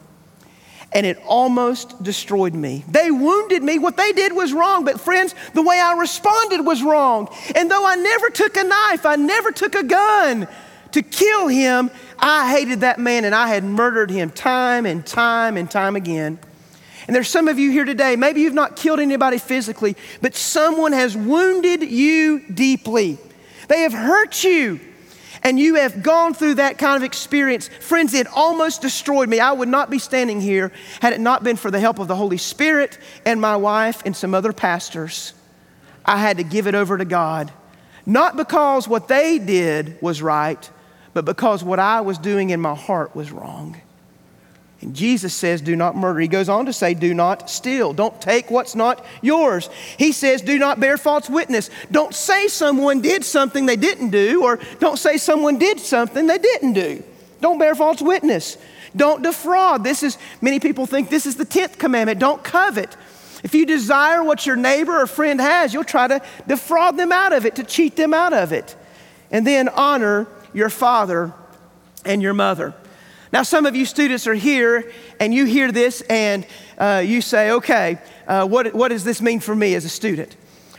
And 0.93 1.05
it 1.05 1.19
almost 1.27 2.01
destroyed 2.03 2.55
me. 2.55 2.85
They 2.89 3.11
wounded 3.11 3.63
me. 3.63 3.79
What 3.79 3.97
they 3.97 4.13
did 4.13 4.33
was 4.33 4.53
wrong. 4.53 4.85
But, 4.85 5.01
friends, 5.01 5.35
the 5.53 5.63
way 5.63 5.81
I 5.81 5.95
responded 5.95 6.65
was 6.65 6.83
wrong. 6.83 7.29
And 7.57 7.71
though 7.71 7.85
I 7.85 7.97
never 7.97 8.31
took 8.31 8.57
a 8.57 8.65
knife, 8.65 9.05
I 9.05 9.17
never 9.17 9.51
took 9.51 9.75
a 9.75 9.83
gun 9.83 10.47
to 10.93 11.03
kill 11.03 11.49
him, 11.49 11.91
I 12.19 12.51
hated 12.51 12.81
that 12.81 12.99
man 12.99 13.27
and 13.27 13.35
I 13.35 13.49
had 13.49 13.65
murdered 13.65 14.11
him 14.11 14.31
time 14.31 14.87
and 14.87 15.05
time 15.05 15.59
and 15.59 15.71
time 15.71 15.97
again. 15.97 16.39
And 17.07 17.15
there's 17.15 17.29
some 17.29 17.49
of 17.49 17.59
you 17.59 17.71
here 17.71 17.85
today, 17.85 18.17
maybe 18.17 18.41
you've 18.41 18.55
not 18.55 18.77
killed 18.77 18.99
anybody 18.99 19.39
physically, 19.39 19.97
but 20.21 20.35
someone 20.35 20.93
has 20.93 21.17
wounded 21.17 21.83
you 21.83 22.41
deeply. 22.53 23.19
They 23.69 23.81
have 23.81 23.93
hurt 23.93 24.43
you 24.43 24.81
and 25.47 25.61
you 25.61 25.77
have 25.77 26.03
gone 26.03 26.35
through 26.35 26.55
that 26.55 26.77
kind 26.77 26.97
of 26.97 27.05
experience, 27.05 27.69
friends, 27.69 28.15
it 28.15 28.27
almost 28.35 28.83
destroyed 28.83 29.29
me. 29.29 29.39
I 29.39 29.53
would 29.53 29.69
not 29.69 29.91
be 29.91 30.01
standing 30.01 30.41
here 30.41 30.73
had 31.01 31.13
it 31.13 31.21
not 31.21 31.45
been 31.45 31.55
for 31.55 31.71
the 31.71 31.79
help 31.79 32.01
of 32.01 32.09
the 32.09 32.17
Holy 32.17 32.37
Spirit 32.37 32.99
and 33.25 33.41
my 33.41 33.55
wife 33.55 34.03
and 34.05 34.17
some 34.17 34.35
other 34.35 34.53
pastors. 34.53 35.35
I 36.05 36.19
had 36.19 36.39
to 36.39 36.43
give 36.43 36.67
it 36.67 36.75
over 36.75 36.99
to 36.99 37.05
God. 37.05 37.53
Not 38.05 38.37
because 38.37 38.89
what 38.89 39.07
they 39.07 39.39
did 39.39 40.01
was 40.01 40.21
right, 40.21 40.69
but 41.15 41.25
because 41.25 41.63
what 41.63 41.79
I 41.79 42.01
was 42.01 42.19
doing 42.19 42.51
in 42.51 42.61
my 42.61 42.75
heart 42.75 43.15
was 43.15 43.31
wrong. 43.31 43.81
And 44.81 44.95
Jesus 44.95 45.35
says, 45.35 45.61
Do 45.61 45.75
not 45.75 45.97
murder. 45.97 46.21
He 46.21 46.29
goes 46.29 46.49
on 46.49 46.67
to 46.67 46.73
say, 46.73 46.95
Do 46.95 47.15
not 47.15 47.49
steal. 47.49 47.93
Don't 47.93 48.21
take 48.21 48.51
what's 48.51 48.75
not 48.75 49.05
yours. 49.23 49.71
He 49.99 50.13
says, 50.13 50.43
Do 50.43 50.59
not 50.59 50.81
bear 50.81 50.99
false 50.99 51.31
witness. 51.31 51.71
Don't 51.91 52.15
say 52.15 52.49
someone 52.49 53.01
did 53.01 53.25
something 53.25 53.67
they 53.67 53.77
didn't 53.77 54.11
do, 54.11 54.45
or 54.45 54.59
don't 54.79 54.99
say 54.99 55.17
someone 55.17 55.59
did 55.59 55.81
something 55.81 56.27
they 56.27 56.39
didn't 56.39 56.75
do. 56.75 57.03
Don't 57.41 57.59
bear 57.59 57.75
false 57.75 58.03
witness. 58.03 58.59
Don't 58.95 59.23
defraud. 59.23 59.85
This 59.85 60.03
is, 60.03 60.19
many 60.41 60.61
people 60.61 60.87
think 60.87 61.11
this 61.11 61.27
is 61.27 61.37
the 61.37 61.45
10th 61.45 61.79
commandment. 61.79 62.19
Don't 62.19 62.43
covet. 62.43 62.97
If 63.45 63.55
you 63.55 63.67
desire 63.67 64.25
what 64.25 64.47
your 64.47 64.57
neighbor 64.57 65.01
or 65.01 65.07
friend 65.07 65.41
has, 65.41 65.73
you'll 65.73 65.85
try 65.85 66.09
to 66.09 66.21
defraud 66.47 66.97
them 66.97 67.13
out 67.13 67.33
of 67.33 67.45
it, 67.45 67.57
to 67.57 67.65
cheat 67.65 67.97
them 67.97 68.15
out 68.15 68.33
of 68.33 68.53
it. 68.53 68.75
And 69.31 69.47
then 69.47 69.69
honor 69.69 70.27
your 70.55 70.71
father 70.71 71.33
and 72.05 72.23
your 72.23 72.35
mother. 72.35 72.75
Now, 73.37 73.43
some 73.43 73.67
of 73.67 73.77
you 73.77 73.85
students 73.85 74.27
are 74.27 74.33
here 74.33 74.91
and 75.21 75.35
you 75.35 75.45
hear 75.45 75.71
this 75.71 76.01
and 76.09 76.47
uh, 76.79 77.03
you 77.05 77.21
say, 77.21 77.51
okay, 77.51 77.99
uh, 78.27 78.47
what, 78.49 78.75
what 78.75 78.89
does 78.89 79.05
this 79.05 79.21
mean 79.21 79.41
for 79.41 79.55
me 79.55 79.75
as 79.75 79.85
a 79.85 79.91
student? 79.91 80.35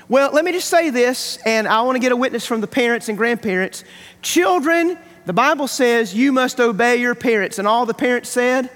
Well, 0.10 0.32
let 0.34 0.44
me 0.44 0.52
just 0.52 0.68
say 0.68 0.90
this, 0.90 1.38
and 1.46 1.68
I 1.68 1.82
want 1.82 1.98
to 1.98 2.00
get 2.00 2.12
a 2.12 2.16
witness 2.16 2.48
from 2.48 2.62
the 2.62 2.68
parents 2.68 3.10
and 3.10 3.16
grandparents. 3.16 3.84
Children, 4.24 4.98
the 5.28 5.34
Bible 5.34 5.68
says 5.68 6.16
you 6.16 6.32
must 6.32 6.60
obey 6.60 6.96
your 6.96 7.14
parents, 7.14 7.60
and 7.60 7.68
all 7.68 7.86
the 7.86 7.94
parents 7.94 8.28
said, 8.28 8.72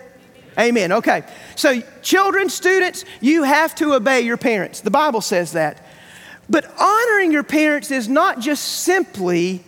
Amen. 0.60 0.92
Okay. 0.92 1.24
So, 1.56 1.82
children, 2.04 2.50
students, 2.50 3.04
you 3.20 3.42
have 3.42 3.74
to 3.78 3.96
obey 3.96 4.22
your 4.22 4.38
parents. 4.38 4.82
The 4.82 4.92
Bible 4.92 5.22
says 5.22 5.54
that. 5.54 5.88
But 6.48 6.72
honoring 6.80 7.32
your 7.32 7.42
parents 7.42 7.90
is 7.90 8.08
not 8.08 8.42
just 8.42 8.64
simply 8.64 9.64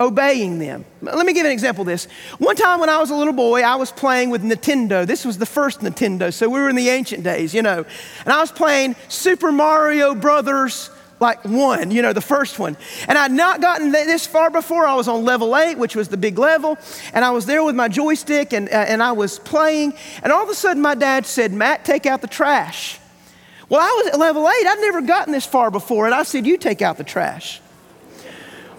obeying 0.00 0.58
them. 0.58 0.84
Let 1.02 1.26
me 1.26 1.32
give 1.32 1.44
an 1.44 1.52
example 1.52 1.82
of 1.82 1.86
this. 1.88 2.06
One 2.38 2.56
time 2.56 2.80
when 2.80 2.88
I 2.88 2.98
was 2.98 3.10
a 3.10 3.16
little 3.16 3.32
boy, 3.32 3.62
I 3.62 3.76
was 3.76 3.90
playing 3.90 4.30
with 4.30 4.42
Nintendo. 4.42 5.06
This 5.06 5.24
was 5.24 5.38
the 5.38 5.46
first 5.46 5.80
Nintendo, 5.80 6.32
so 6.32 6.48
we 6.48 6.60
were 6.60 6.68
in 6.68 6.76
the 6.76 6.88
ancient 6.88 7.24
days, 7.24 7.52
you 7.52 7.62
know. 7.62 7.84
And 8.24 8.32
I 8.32 8.40
was 8.40 8.52
playing 8.52 8.96
Super 9.08 9.50
Mario 9.50 10.14
Brothers 10.14 10.90
like 11.20 11.44
one, 11.44 11.90
you 11.90 12.00
know, 12.00 12.12
the 12.12 12.20
first 12.20 12.58
one. 12.58 12.76
And 13.08 13.18
I'd 13.18 13.32
not 13.32 13.60
gotten 13.60 13.90
this 13.90 14.26
far 14.26 14.50
before. 14.50 14.86
I 14.86 14.94
was 14.94 15.08
on 15.08 15.24
level 15.24 15.56
eight, 15.56 15.76
which 15.76 15.96
was 15.96 16.08
the 16.08 16.16
big 16.16 16.38
level. 16.38 16.78
And 17.12 17.24
I 17.24 17.30
was 17.30 17.46
there 17.46 17.64
with 17.64 17.74
my 17.74 17.88
joystick 17.88 18.52
and, 18.52 18.68
uh, 18.68 18.72
and 18.72 19.02
I 19.02 19.12
was 19.12 19.38
playing. 19.40 19.94
And 20.22 20.32
all 20.32 20.44
of 20.44 20.48
a 20.48 20.54
sudden, 20.54 20.80
my 20.80 20.94
dad 20.94 21.26
said, 21.26 21.52
Matt, 21.52 21.84
take 21.84 22.06
out 22.06 22.20
the 22.20 22.28
trash. 22.28 23.00
Well, 23.68 23.80
I 23.80 24.02
was 24.02 24.14
at 24.14 24.18
level 24.18 24.48
eight. 24.48 24.66
I'd 24.66 24.78
never 24.80 25.02
gotten 25.02 25.32
this 25.32 25.44
far 25.44 25.70
before. 25.70 26.06
And 26.06 26.14
I 26.14 26.22
said, 26.22 26.46
You 26.46 26.56
take 26.56 26.82
out 26.82 26.98
the 26.98 27.04
trash. 27.04 27.60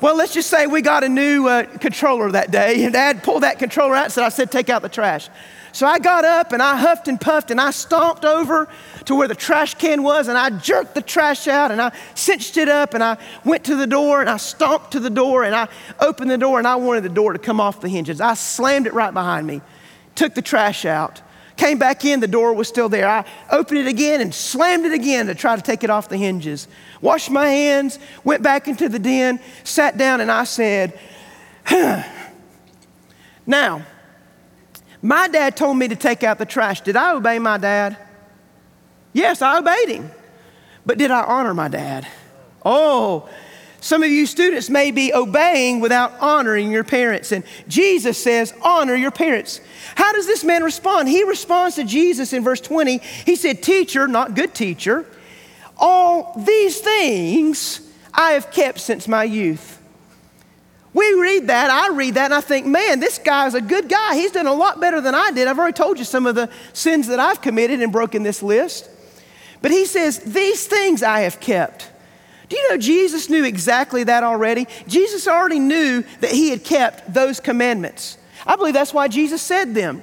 Well, 0.02 0.16
let's 0.16 0.34
just 0.34 0.50
say 0.50 0.66
we 0.66 0.82
got 0.82 1.04
a 1.04 1.10
new 1.10 1.48
uh, 1.48 1.66
controller 1.66 2.32
that 2.32 2.52
day, 2.52 2.86
and 2.86 2.94
Dad 3.00 3.22
pulled 3.22 3.44
that 3.44 3.60
controller 3.60 3.96
out 3.96 4.06
and 4.06 4.14
said, 4.14 4.24
I 4.24 4.30
said, 4.30 4.50
take 4.50 4.70
out 4.70 4.82
the 4.82 4.90
trash. 4.90 5.30
So 5.72 5.86
I 5.86 6.00
got 6.00 6.26
up 6.26 6.52
and 6.52 6.64
I 6.64 6.78
huffed 6.78 7.08
and 7.08 7.22
puffed 7.22 7.52
and 7.52 7.62
I 7.62 7.70
stomped 7.70 8.26
over 8.26 8.68
to 9.06 9.16
where 9.16 9.28
the 9.28 9.36
trash 9.36 9.76
can 9.76 10.02
was 10.02 10.28
and 10.28 10.38
I 10.38 10.50
jerked 10.50 10.96
the 10.96 11.02
trash 11.02 11.48
out 11.48 11.70
and 11.70 11.80
I 11.80 11.92
cinched 12.16 12.58
it 12.58 12.68
up 12.68 12.96
and 12.96 13.04
I 13.04 13.18
went 13.46 13.66
to 13.66 13.76
the 13.76 13.86
door 13.86 14.20
and 14.20 14.30
I 14.30 14.38
stomped 14.38 14.94
to 14.94 15.00
the 15.00 15.12
door 15.12 15.44
and 15.44 15.54
I 15.54 15.68
opened 16.00 16.32
the 16.32 16.40
door 16.40 16.58
and 16.58 16.68
I 16.68 16.76
wanted 16.78 17.04
the 17.04 17.10
door 17.10 17.34
to 17.34 17.40
come 17.40 17.62
off 17.62 17.82
the 17.82 17.88
hinges. 17.88 18.20
I 18.20 18.34
slammed 18.34 18.88
it 18.88 18.94
right 18.94 19.14
behind 19.14 19.46
me, 19.46 19.62
took 20.16 20.34
the 20.34 20.42
trash 20.42 20.86
out, 20.86 21.22
Came 21.60 21.78
back 21.78 22.06
in, 22.06 22.22
the 22.22 22.28
door 22.28 22.54
was 22.54 22.70
still 22.70 22.88
there. 22.88 23.06
I 23.06 23.26
opened 23.52 23.82
it 23.82 23.88
again 23.88 24.22
and 24.22 24.34
slammed 24.34 24.86
it 24.86 24.94
again 24.94 25.26
to 25.28 25.36
try 25.36 25.58
to 25.58 25.62
take 25.62 25.84
it 25.84 25.90
off 25.90 26.08
the 26.08 26.16
hinges. 26.16 26.70
Washed 27.02 27.30
my 27.30 27.48
hands, 27.48 28.00
went 28.24 28.42
back 28.42 28.70
into 28.70 28.88
the 28.88 28.98
den, 28.98 29.42
sat 29.66 29.98
down, 29.98 30.22
and 30.22 30.32
I 30.32 30.46
said, 30.46 30.98
huh. 31.66 32.04
Now, 33.46 33.86
my 35.02 35.28
dad 35.28 35.58
told 35.58 35.76
me 35.76 35.90
to 35.90 35.98
take 35.98 36.24
out 36.24 36.38
the 36.38 36.46
trash. 36.46 36.80
Did 36.80 36.96
I 36.96 37.12
obey 37.12 37.40
my 37.40 37.58
dad? 37.58 37.98
Yes, 39.12 39.42
I 39.42 39.58
obeyed 39.58 39.90
him. 39.90 40.12
But 40.86 40.98
did 40.98 41.12
I 41.12 41.24
honor 41.24 41.54
my 41.54 41.68
dad? 41.68 42.08
Oh, 42.64 43.28
some 43.82 44.04
of 44.04 44.10
you 44.10 44.26
students 44.26 44.70
may 44.70 44.92
be 44.92 45.14
obeying 45.14 45.80
without 45.80 46.14
honoring 46.20 46.72
your 46.72 46.84
parents. 46.84 47.32
And 47.32 47.44
Jesus 47.68 48.22
says, 48.22 48.54
honor 48.62 48.96
your 48.96 49.12
parents. 49.12 49.62
How 49.96 50.12
does 50.12 50.28
this 50.28 50.44
man 50.44 50.64
respond? 50.64 51.08
He 51.08 51.24
responds 51.24 51.76
to 51.76 51.84
Jesus 51.84 52.34
in 52.34 52.44
verse 52.44 52.60
20. 52.62 52.98
He 52.98 53.36
said, 53.36 53.64
Teacher, 53.64 54.08
not 54.08 54.36
good 54.36 54.54
teacher, 54.54 55.06
all 55.78 56.34
these 56.38 56.80
things 56.80 57.82
I 58.14 58.32
have 58.32 58.52
kept 58.52 58.80
since 58.80 59.08
my 59.08 59.24
youth. 59.24 59.78
We 60.94 61.14
read 61.14 61.48
that, 61.48 61.70
I 61.70 61.94
read 61.96 62.16
that, 62.16 62.26
and 62.26 62.34
I 62.34 62.42
think, 62.42 62.66
man, 62.66 63.00
this 63.00 63.20
guy's 63.20 63.54
a 63.54 63.62
good 63.62 63.88
guy. 63.88 64.16
He's 64.16 64.32
done 64.32 64.48
a 64.48 64.54
lot 64.54 64.80
better 64.80 65.00
than 65.00 65.14
I 65.14 65.32
did. 65.32 65.48
I've 65.48 65.60
already 65.60 65.74
told 65.74 66.00
you 66.00 66.04
some 66.04 66.26
of 66.26 66.36
the 66.36 66.50
sins 66.74 67.08
that 67.08 67.20
I've 67.20 67.42
committed 67.42 67.82
and 67.82 67.92
broken 67.92 68.24
this 68.24 68.42
list. 68.42 68.90
But 69.62 69.72
he 69.72 69.86
says, 69.86 70.20
These 70.20 70.68
things 70.68 71.04
I 71.04 71.22
have 71.22 71.40
kept. 71.40 71.89
Do 72.50 72.58
you 72.58 72.70
know 72.70 72.78
Jesus 72.78 73.30
knew 73.30 73.44
exactly 73.44 74.04
that 74.06 74.24
already? 74.24 74.68
Jesus 74.88 75.28
already 75.28 75.60
knew 75.60 76.04
that 76.20 76.32
he 76.32 76.50
had 76.50 76.64
kept 76.64 77.14
those 77.14 77.40
commandments. 77.40 78.18
I 78.46 78.56
believe 78.56 78.74
that's 78.74 78.94
why 78.94 79.08
Jesus 79.08 79.42
said 79.42 79.76
them. 79.76 80.02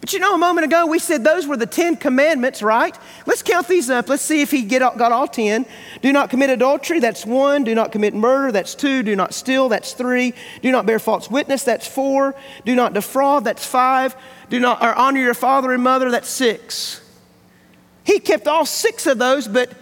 But 0.00 0.12
you 0.12 0.18
know, 0.18 0.34
a 0.34 0.38
moment 0.38 0.66
ago 0.66 0.86
we 0.86 0.98
said 0.98 1.24
those 1.24 1.46
were 1.46 1.56
the 1.56 1.66
10 1.66 1.96
commandments, 1.96 2.62
right? 2.62 2.96
Let's 3.24 3.42
count 3.42 3.66
these 3.66 3.88
up. 3.88 4.08
Let's 4.10 4.22
see 4.22 4.42
if 4.42 4.50
he 4.50 4.62
get, 4.62 4.80
got 4.98 5.10
all 5.10 5.26
10. 5.26 5.64
Do 6.02 6.12
not 6.12 6.28
commit 6.28 6.50
adultery, 6.50 7.00
that's 7.00 7.24
one. 7.24 7.64
Do 7.64 7.74
not 7.74 7.92
commit 7.92 8.14
murder, 8.14 8.52
that's 8.52 8.74
two. 8.74 9.02
Do 9.02 9.16
not 9.16 9.32
steal, 9.32 9.70
that's 9.70 9.94
three. 9.94 10.34
Do 10.60 10.70
not 10.70 10.84
bear 10.84 10.98
false 10.98 11.30
witness, 11.30 11.62
that's 11.64 11.86
four. 11.86 12.34
Do 12.64 12.74
not 12.74 12.92
defraud, 12.92 13.44
that's 13.44 13.64
five. 13.64 14.14
Do 14.50 14.60
not 14.60 14.82
or 14.82 14.94
honor 14.94 15.20
your 15.20 15.34
father 15.34 15.72
and 15.72 15.82
mother, 15.82 16.10
that's 16.10 16.28
six. 16.28 17.00
He 18.04 18.20
kept 18.20 18.46
all 18.46 18.66
six 18.66 19.06
of 19.06 19.18
those, 19.18 19.48
but 19.48 19.72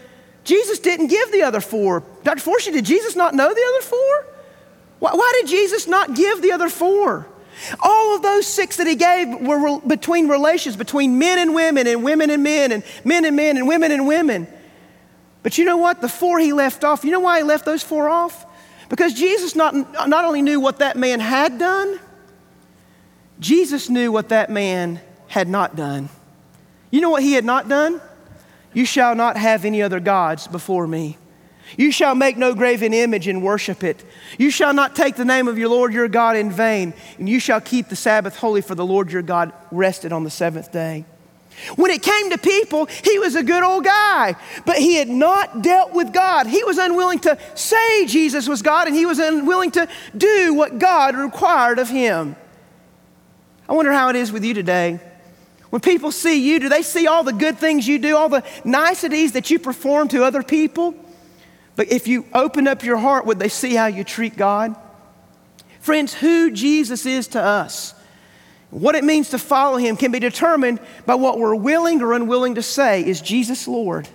Jesus 0.45 0.79
didn't 0.79 1.09
give 1.09 1.33
the 1.33 1.43
other 1.43 1.61
four. 1.61 2.03
Dr. 2.23 2.41
Forshee, 2.41 2.73
did 2.73 2.85
Jesus 2.85 3.17
not 3.17 3.35
know 3.35 3.53
the 3.53 3.73
other 3.75 3.87
four? 3.87 4.27
Why, 4.99 5.13
why 5.13 5.33
did 5.41 5.49
Jesus 5.49 5.87
not 5.87 6.15
give 6.15 6.43
the 6.43 6.53
other 6.53 6.69
four? 6.69 7.27
All 7.81 8.17
of 8.17 8.23
those 8.23 8.47
six 8.47 8.77
that 8.77 8.87
he 8.87 8.95
gave 8.95 9.41
were 9.41 9.59
re- 9.59 9.81
between 9.87 10.29
relations, 10.29 10.77
between 10.77 11.19
men 11.19 11.39
and 11.39 11.55
women, 11.55 11.87
and 11.87 12.03
women 12.03 12.31
and 12.31 12.43
men, 12.43 12.73
and 12.73 12.83
men 13.05 13.25
and 13.25 13.37
men, 13.37 13.57
and 13.57 13.67
women 13.67 13.91
and 13.91 14.07
women. 14.07 14.47
But 15.43 15.59
you 15.59 15.65
know 15.65 15.77
what? 15.77 16.01
The 16.01 16.09
four 16.09 16.39
he 16.39 16.53
left 16.53 16.85
off, 16.85 17.05
you 17.05 17.11
know 17.11 17.21
why 17.21 17.39
he 17.39 17.45
left 17.45 17.65
those 17.65 17.83
four 17.83 18.09
off? 18.09 18.47
Because 18.89 19.15
Jesus 19.15 19.55
not, 19.55 19.75
not 19.75 20.25
only 20.25 20.43
knew 20.43 20.61
what 20.61 20.79
that 20.81 20.97
man 20.97 21.21
had 21.21 21.59
done, 21.59 21.99
Jesus 23.41 23.89
knew 23.89 24.13
what 24.13 24.29
that 24.29 24.51
man 24.51 25.01
had 25.29 25.49
not 25.49 25.75
done. 25.75 26.09
You 26.91 27.01
know 27.01 27.11
what 27.11 27.23
he 27.23 27.33
had 27.33 27.45
not 27.45 27.69
done? 27.69 28.01
You 28.75 28.85
shall 28.85 29.15
not 29.15 29.37
have 29.37 29.65
any 29.65 29.81
other 29.81 30.01
gods 30.01 30.47
before 30.47 30.87
me. 30.87 31.17
You 31.77 31.91
shall 31.91 32.15
make 32.15 32.37
no 32.37 32.55
graven 32.55 32.93
image 32.93 33.27
and 33.27 33.43
worship 33.43 33.83
it. 33.83 34.05
You 34.39 34.51
shall 34.51 34.75
not 34.75 34.95
take 34.95 35.17
the 35.17 35.25
name 35.25 35.49
of 35.49 35.59
your 35.59 35.71
Lord 35.71 35.93
your 35.93 36.09
God 36.09 36.37
in 36.37 36.51
vain, 36.51 36.93
and 37.19 37.29
you 37.29 37.41
shall 37.41 37.61
keep 37.61 37.89
the 37.89 37.97
Sabbath 37.97 38.37
holy, 38.37 38.61
for 38.61 38.75
the 38.75 38.85
Lord 38.85 39.11
your 39.11 39.23
God 39.23 39.53
rested 39.71 40.13
on 40.13 40.25
the 40.25 40.31
seventh 40.31 40.71
day. 40.71 41.05
When 41.77 41.91
it 41.91 42.03
came 42.03 42.31
to 42.31 42.39
people, 42.39 42.87
he 42.87 43.19
was 43.19 43.37
a 43.37 43.43
good 43.43 43.63
old 43.63 43.85
guy, 43.85 44.35
but 44.67 44.77
he 44.77 44.97
had 44.97 45.09
not 45.09 45.63
dealt 45.63 45.93
with 45.93 46.13
God. 46.13 46.47
He 46.47 46.65
was 46.65 46.79
unwilling 46.79 47.21
to 47.21 47.39
say 47.55 48.07
Jesus 48.07 48.49
was 48.49 48.61
God, 48.61 48.89
and 48.89 48.97
he 48.97 49.07
was 49.07 49.19
unwilling 49.19 49.71
to 49.73 49.89
do 50.17 50.55
what 50.55 50.79
God 50.79 51.17
required 51.17 51.79
of 51.79 51.89
him. 51.89 52.37
I 53.69 53.73
wonder 53.73 53.93
how 53.93 54.11
it 54.11 54.17
is 54.17 54.33
with 54.33 54.45
you 54.45 54.53
today. 54.53 55.01
When 55.75 55.81
people 55.81 56.13
see 56.13 56.49
you, 56.49 56.61
do 56.61 56.69
they 56.69 56.83
see 56.83 57.09
all 57.09 57.25
the 57.25 57.33
good 57.33 57.59
things 57.59 57.89
you 57.89 57.99
do, 57.99 58.17
all 58.17 58.29
the 58.29 58.45
niceties 58.65 59.33
that 59.33 59.51
you 59.51 59.59
perform 59.59 60.07
to 60.11 60.23
other 60.23 60.45
people? 60.45 60.95
But 61.75 61.91
if 61.91 62.07
you 62.07 62.27
open 62.33 62.69
up 62.69 62.85
your 62.85 62.97
heart, 62.97 63.27
would 63.27 63.41
they 63.41 63.49
see 63.49 63.75
how 63.75 63.87
you 63.87 64.05
treat 64.05 64.37
God? 64.37 64.77
Friends, 65.81 66.15
who 66.15 66.53
Jesus 66.53 67.07
is 67.07 67.27
to 67.27 67.43
us, 67.43 67.93
what 68.71 68.95
it 68.95 69.03
means 69.03 69.31
to 69.31 69.39
follow 69.41 69.77
him, 69.77 69.97
can 69.97 70.13
be 70.13 70.21
determined 70.21 70.79
by 71.07 71.17
what 71.17 71.41
we're 71.41 71.57
willing 71.57 72.03
or 72.03 72.13
unwilling 72.13 72.55
to 72.55 72.63
say 72.63 73.05
is 73.05 73.21
Jesus 73.21 73.67
Lord? 73.67 74.09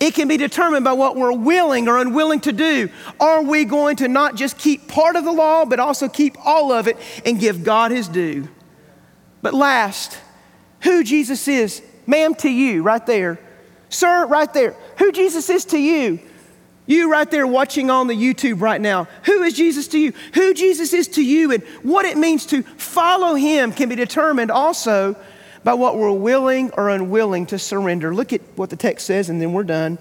It 0.00 0.14
can 0.14 0.26
be 0.26 0.36
determined 0.36 0.84
by 0.84 0.94
what 0.94 1.14
we're 1.14 1.30
willing 1.30 1.86
or 1.86 1.96
unwilling 1.96 2.40
to 2.40 2.50
do. 2.50 2.90
Are 3.20 3.40
we 3.40 3.66
going 3.66 3.98
to 3.98 4.08
not 4.08 4.34
just 4.34 4.58
keep 4.58 4.88
part 4.88 5.14
of 5.14 5.24
the 5.24 5.30
law, 5.30 5.64
but 5.64 5.78
also 5.78 6.08
keep 6.08 6.36
all 6.44 6.72
of 6.72 6.88
it 6.88 6.96
and 7.24 7.38
give 7.38 7.62
God 7.62 7.92
his 7.92 8.08
due? 8.08 8.48
But 9.42 9.54
last, 9.54 10.18
who 10.86 11.02
Jesus 11.02 11.48
is, 11.48 11.82
ma'am, 12.06 12.36
to 12.36 12.48
you, 12.48 12.84
right 12.84 13.04
there. 13.04 13.40
Sir, 13.88 14.24
right 14.26 14.52
there. 14.54 14.76
Who 14.98 15.10
Jesus 15.10 15.50
is 15.50 15.64
to 15.66 15.78
you. 15.78 16.20
You 16.86 17.10
right 17.10 17.28
there 17.28 17.44
watching 17.44 17.90
on 17.90 18.06
the 18.06 18.14
YouTube 18.14 18.60
right 18.60 18.80
now. 18.80 19.08
Who 19.24 19.42
is 19.42 19.54
Jesus 19.54 19.88
to 19.88 19.98
you? 19.98 20.12
Who 20.34 20.54
Jesus 20.54 20.92
is 20.92 21.08
to 21.08 21.24
you 21.24 21.50
and 21.50 21.64
what 21.82 22.04
it 22.04 22.16
means 22.16 22.46
to 22.46 22.62
follow 22.62 23.34
him 23.34 23.72
can 23.72 23.88
be 23.88 23.96
determined 23.96 24.52
also 24.52 25.16
by 25.64 25.74
what 25.74 25.98
we're 25.98 26.12
willing 26.12 26.70
or 26.74 26.88
unwilling 26.88 27.46
to 27.46 27.58
surrender. 27.58 28.14
Look 28.14 28.32
at 28.32 28.42
what 28.54 28.70
the 28.70 28.76
text 28.76 29.06
says, 29.06 29.28
and 29.28 29.42
then 29.42 29.52
we're 29.52 29.64
done. 29.64 29.98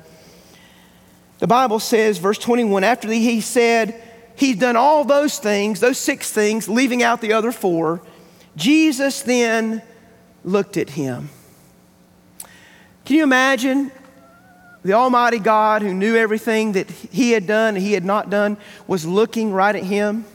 The 1.39 1.47
Bible 1.47 1.79
says, 1.79 2.19
verse 2.19 2.37
21, 2.37 2.83
after 2.83 3.11
he 3.11 3.41
said, 3.41 3.99
He's 4.35 4.57
done 4.57 4.75
all 4.75 5.03
those 5.03 5.39
things, 5.39 5.79
those 5.79 5.97
six 5.97 6.31
things, 6.31 6.69
leaving 6.69 7.01
out 7.01 7.21
the 7.21 7.33
other 7.33 7.51
four. 7.51 8.03
Jesus 8.55 9.23
then 9.23 9.81
looked 10.45 10.77
at 10.77 10.91
him. 10.91 11.29
Can 13.03 13.17
you 13.17 13.23
imagine 13.23 13.91
the 14.83 14.93
Almighty 14.93 15.39
God 15.39 15.81
who 15.81 15.93
knew 15.93 16.15
everything 16.15 16.73
that 16.73 16.89
he 16.89 17.31
had 17.31 17.47
done 17.47 17.75
and 17.75 17.83
he 17.83 17.93
had 17.93 18.05
not 18.05 18.29
done 18.29 18.57
was 18.87 19.05
looking 19.05 19.51
right 19.51 19.75
at 19.75 19.83
him? 19.83 20.25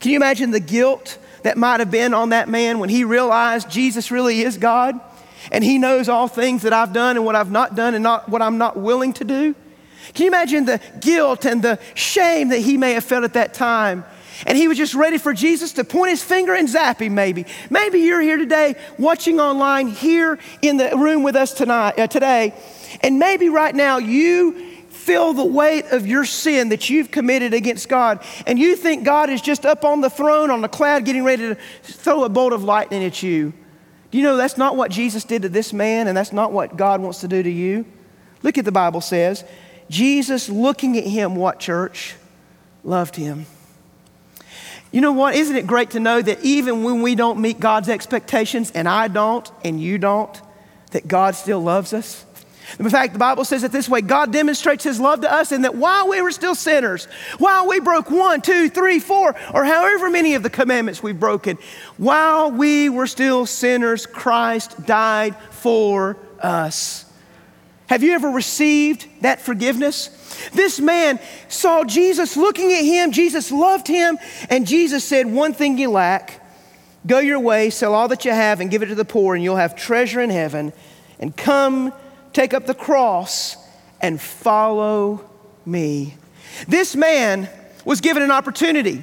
Can 0.00 0.12
you 0.12 0.16
imagine 0.16 0.50
the 0.50 0.60
guilt 0.60 1.18
that 1.42 1.56
might 1.56 1.80
have 1.80 1.90
been 1.90 2.14
on 2.14 2.28
that 2.30 2.48
man 2.48 2.78
when 2.78 2.88
he 2.88 3.04
realized 3.04 3.70
Jesus 3.70 4.10
really 4.10 4.42
is 4.42 4.58
God 4.58 5.00
and 5.50 5.64
he 5.64 5.78
knows 5.78 6.08
all 6.08 6.28
things 6.28 6.62
that 6.62 6.72
I've 6.72 6.92
done 6.92 7.16
and 7.16 7.24
what 7.24 7.34
I've 7.34 7.50
not 7.50 7.74
done 7.74 7.94
and 7.94 8.02
not 8.02 8.28
what 8.28 8.42
I'm 8.42 8.58
not 8.58 8.76
willing 8.76 9.12
to 9.14 9.24
do? 9.24 9.54
Can 10.14 10.24
you 10.24 10.28
imagine 10.28 10.64
the 10.64 10.80
guilt 11.00 11.44
and 11.44 11.62
the 11.62 11.78
shame 11.94 12.48
that 12.48 12.60
he 12.60 12.76
may 12.76 12.92
have 12.92 13.04
felt 13.04 13.24
at 13.24 13.34
that 13.34 13.54
time? 13.54 14.04
And 14.46 14.56
he 14.56 14.68
was 14.68 14.78
just 14.78 14.94
ready 14.94 15.18
for 15.18 15.32
Jesus 15.32 15.72
to 15.74 15.84
point 15.84 16.10
his 16.10 16.22
finger 16.22 16.54
and 16.54 16.68
zap 16.68 17.02
him, 17.02 17.14
maybe. 17.14 17.46
Maybe 17.70 18.00
you're 18.00 18.20
here 18.20 18.36
today 18.36 18.76
watching 18.98 19.40
online 19.40 19.88
here 19.88 20.38
in 20.62 20.76
the 20.76 20.96
room 20.96 21.22
with 21.22 21.36
us 21.36 21.52
tonight, 21.52 21.98
uh, 21.98 22.06
today, 22.06 22.54
and 23.00 23.18
maybe 23.18 23.48
right 23.48 23.74
now 23.74 23.98
you 23.98 24.76
feel 24.88 25.32
the 25.32 25.44
weight 25.44 25.86
of 25.86 26.06
your 26.06 26.24
sin 26.24 26.68
that 26.68 26.90
you've 26.90 27.10
committed 27.10 27.54
against 27.54 27.88
God, 27.88 28.22
and 28.46 28.58
you 28.58 28.76
think 28.76 29.04
God 29.04 29.30
is 29.30 29.40
just 29.40 29.64
up 29.64 29.84
on 29.84 30.00
the 30.00 30.10
throne 30.10 30.50
on 30.50 30.60
the 30.60 30.68
cloud 30.68 31.04
getting 31.04 31.24
ready 31.24 31.48
to 31.48 31.54
throw 31.82 32.24
a 32.24 32.28
bolt 32.28 32.52
of 32.52 32.62
lightning 32.62 33.02
at 33.04 33.22
you. 33.22 33.52
Do 34.10 34.18
you 34.18 34.24
know 34.24 34.36
that's 34.36 34.58
not 34.58 34.76
what 34.76 34.90
Jesus 34.90 35.24
did 35.24 35.42
to 35.42 35.48
this 35.48 35.72
man, 35.72 36.08
and 36.08 36.16
that's 36.16 36.32
not 36.32 36.52
what 36.52 36.76
God 36.76 37.00
wants 37.00 37.20
to 37.20 37.28
do 37.28 37.42
to 37.42 37.50
you? 37.50 37.84
Look 38.42 38.58
at 38.58 38.64
the 38.64 38.72
Bible 38.72 39.00
says. 39.00 39.44
Jesus, 39.90 40.48
looking 40.48 40.98
at 40.98 41.04
him, 41.04 41.36
what 41.36 41.58
church? 41.58 42.14
Loved 42.84 43.16
him. 43.16 43.46
You 44.90 45.00
know 45.00 45.12
what? 45.12 45.34
Isn't 45.34 45.56
it 45.56 45.66
great 45.66 45.90
to 45.90 46.00
know 46.00 46.20
that 46.22 46.42
even 46.42 46.82
when 46.82 47.02
we 47.02 47.14
don't 47.14 47.40
meet 47.40 47.60
God's 47.60 47.88
expectations, 47.88 48.70
and 48.70 48.88
I 48.88 49.08
don't, 49.08 49.50
and 49.64 49.80
you 49.80 49.98
don't, 49.98 50.40
that 50.92 51.06
God 51.06 51.34
still 51.34 51.60
loves 51.60 51.92
us? 51.92 52.24
In 52.78 52.88
fact, 52.90 53.14
the 53.14 53.18
Bible 53.18 53.44
says 53.44 53.62
it 53.64 53.72
this 53.72 53.88
way 53.88 54.02
God 54.02 54.32
demonstrates 54.32 54.84
his 54.84 55.00
love 55.00 55.22
to 55.22 55.32
us 55.32 55.52
in 55.52 55.62
that 55.62 55.74
while 55.74 56.08
we 56.08 56.20
were 56.20 56.30
still 56.30 56.54
sinners, 56.54 57.06
while 57.38 57.66
we 57.66 57.80
broke 57.80 58.10
one, 58.10 58.42
two, 58.42 58.68
three, 58.68 58.98
four, 58.98 59.34
or 59.54 59.64
however 59.64 60.10
many 60.10 60.34
of 60.34 60.42
the 60.42 60.50
commandments 60.50 61.02
we've 61.02 61.18
broken, 61.18 61.58
while 61.96 62.50
we 62.50 62.88
were 62.88 63.06
still 63.06 63.46
sinners, 63.46 64.04
Christ 64.06 64.84
died 64.86 65.34
for 65.50 66.18
us. 66.40 67.06
Have 67.86 68.02
you 68.02 68.12
ever 68.12 68.28
received 68.28 69.06
that 69.22 69.40
forgiveness? 69.40 70.10
This 70.52 70.80
man 70.80 71.20
saw 71.48 71.84
Jesus 71.84 72.36
looking 72.36 72.72
at 72.72 72.84
him, 72.84 73.12
Jesus 73.12 73.50
loved 73.50 73.88
him, 73.88 74.18
and 74.50 74.66
Jesus 74.66 75.04
said, 75.04 75.26
One 75.26 75.52
thing 75.52 75.78
you 75.78 75.90
lack 75.90 76.44
go 77.06 77.18
your 77.18 77.40
way, 77.40 77.70
sell 77.70 77.94
all 77.94 78.08
that 78.08 78.24
you 78.24 78.30
have, 78.30 78.60
and 78.60 78.70
give 78.70 78.82
it 78.82 78.86
to 78.86 78.94
the 78.94 79.04
poor, 79.04 79.34
and 79.34 79.42
you'll 79.42 79.56
have 79.56 79.74
treasure 79.74 80.20
in 80.20 80.30
heaven, 80.30 80.72
and 81.18 81.36
come 81.36 81.92
take 82.32 82.54
up 82.54 82.66
the 82.66 82.74
cross 82.74 83.56
and 84.00 84.20
follow 84.20 85.28
me. 85.64 86.14
This 86.66 86.94
man 86.94 87.48
was 87.84 88.00
given 88.00 88.22
an 88.22 88.30
opportunity 88.30 89.02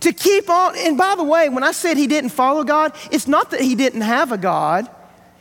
to 0.00 0.12
keep 0.12 0.50
on. 0.50 0.76
And 0.76 0.98
by 0.98 1.14
the 1.14 1.24
way, 1.24 1.48
when 1.48 1.62
I 1.62 1.72
said 1.72 1.96
he 1.96 2.06
didn't 2.06 2.30
follow 2.30 2.64
God, 2.64 2.92
it's 3.10 3.26
not 3.26 3.50
that 3.50 3.60
he 3.60 3.74
didn't 3.74 4.02
have 4.02 4.32
a 4.32 4.38
God, 4.38 4.90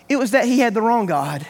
it 0.07 0.17
was 0.17 0.31
that 0.31 0.45
he 0.45 0.59
had 0.59 0.73
the 0.73 0.81
wrong 0.81 1.05
God. 1.05 1.45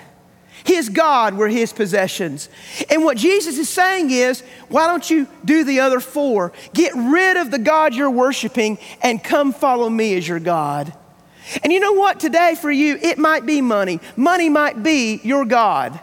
His 0.65 0.89
God 0.89 1.36
were 1.36 1.47
his 1.47 1.71
possessions. 1.71 2.49
And 2.89 3.04
what 3.04 3.17
Jesus 3.17 3.60
is 3.60 3.69
saying 3.69 4.10
is, 4.10 4.41
why 4.67 4.88
don't 4.88 5.08
you 5.08 5.28
do 5.45 5.63
the 5.63 5.80
other 5.80 5.99
four? 5.99 6.54
Get 6.73 6.93
rid 6.95 7.38
of 7.38 7.51
the 7.51 7.60
God 7.60 7.93
you're 7.93 8.10
worshiping 8.10 8.80
and 9.01 9.23
come 9.23 9.54
follow 9.54 9.88
me 9.89 10.17
as 10.17 10.28
your 10.28 10.39
God. 10.39 10.91
And 11.63 11.71
you 11.71 11.80
know 11.80 11.93
what? 11.93 12.19
Today 12.19 12.56
for 12.60 12.71
you, 12.71 12.97
it 12.99 13.19
might 13.19 13.45
be 13.45 13.62
money. 13.62 13.99
Money 14.15 14.49
might 14.49 14.82
be 14.82 15.21
your 15.23 15.45
God. 15.45 15.99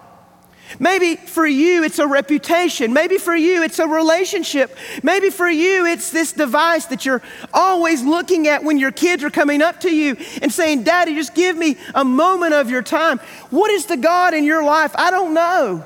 Maybe 0.79 1.17
for 1.17 1.47
you, 1.47 1.85
it's 1.85 1.99
a 1.99 2.07
reputation. 2.07 2.93
Maybe 2.93 3.19
for 3.19 3.35
you, 3.35 3.63
it's 3.63 3.79
a 3.79 3.87
relationship. 3.87 4.77
Maybe 5.03 5.31
for 5.31 5.49
you, 5.49 5.87
it's 5.87 6.11
this 6.11 6.33
device 6.33 6.87
that 6.87 7.05
you're 7.05 7.23
always 7.53 8.03
looking 8.03 8.49
at 8.49 8.65
when 8.65 8.79
your 8.79 8.93
kids 8.93 9.25
are 9.25 9.31
coming 9.31 9.63
up 9.63 9.81
to 9.81 9.95
you 9.95 10.17
and 10.41 10.53
saying, 10.53 10.85
Daddy, 10.85 11.15
just 11.15 11.35
give 11.35 11.57
me 11.57 11.77
a 11.95 12.05
moment 12.05 12.55
of 12.55 12.71
your 12.71 12.83
time. 12.83 13.19
What 13.51 13.71
is 13.71 13.87
the 13.87 13.97
God 13.97 14.35
in 14.35 14.45
your 14.45 14.65
life? 14.65 14.93
I 14.95 15.11
don't 15.11 15.35
know. 15.35 15.85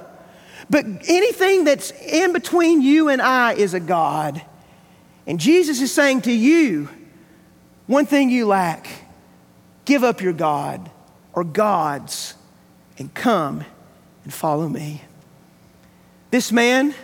But 0.68 0.84
anything 1.06 1.64
that's 1.64 1.90
in 1.90 2.32
between 2.32 2.82
you 2.82 3.08
and 3.08 3.22
I 3.22 3.54
is 3.54 3.74
a 3.74 3.80
God. 3.80 4.42
And 5.26 5.38
Jesus 5.38 5.80
is 5.80 5.92
saying 5.92 6.22
to 6.22 6.32
you, 6.32 6.88
one 7.86 8.06
thing 8.06 8.30
you 8.30 8.46
lack 8.46 8.88
Give 9.86 10.02
up 10.02 10.20
your 10.20 10.32
God 10.34 10.90
or 11.32 11.44
gods 11.44 12.34
and 12.98 13.14
come 13.14 13.64
and 14.26 14.34
follow 14.34 14.68
me. 14.68 15.02
This 16.32 16.50
man 16.50 16.96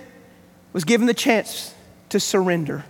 was 0.72 0.82
given 0.82 1.06
the 1.06 1.14
chance 1.14 1.72
to 2.08 2.18
surrender. 2.18 2.84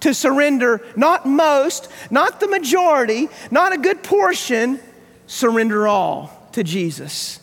To 0.00 0.12
surrender 0.12 0.84
not 0.96 1.24
most, 1.24 1.88
not 2.10 2.40
the 2.40 2.48
majority, 2.48 3.28
not 3.52 3.72
a 3.72 3.78
good 3.78 4.02
portion, 4.02 4.80
surrender 5.28 5.86
all 5.86 6.48
to 6.50 6.64
Jesus. 6.64 7.38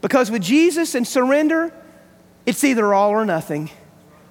Because 0.00 0.30
with 0.30 0.42
Jesus 0.42 0.94
and 0.94 1.04
surrender, 1.04 1.72
it's 2.46 2.62
either 2.62 2.94
all 2.94 3.10
or 3.10 3.24
nothing. 3.24 3.68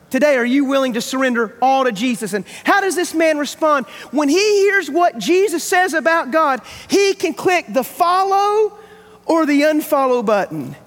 Today, 0.10 0.38
are 0.38 0.45
you 0.45 0.63
willing 0.63 0.93
to 0.93 1.01
surrender 1.01 1.58
all 1.62 1.84
to 1.84 1.91
Jesus? 1.91 2.31
And 2.31 2.45
how 2.63 2.79
does 2.79 2.95
this 2.95 3.13
man 3.13 3.38
respond? 3.38 3.86
When 4.12 4.29
he 4.29 4.62
hears 4.62 4.89
what 4.89 5.17
Jesus 5.17 5.62
says 5.62 5.93
about 5.93 6.31
God, 6.31 6.62
he 6.88 7.15
can 7.15 7.34
click 7.34 7.65
the 7.67 7.84
follow 7.84 8.77
or 9.25 9.45
the 9.45 9.63
unfollow 9.63 10.25
button. 10.25 10.77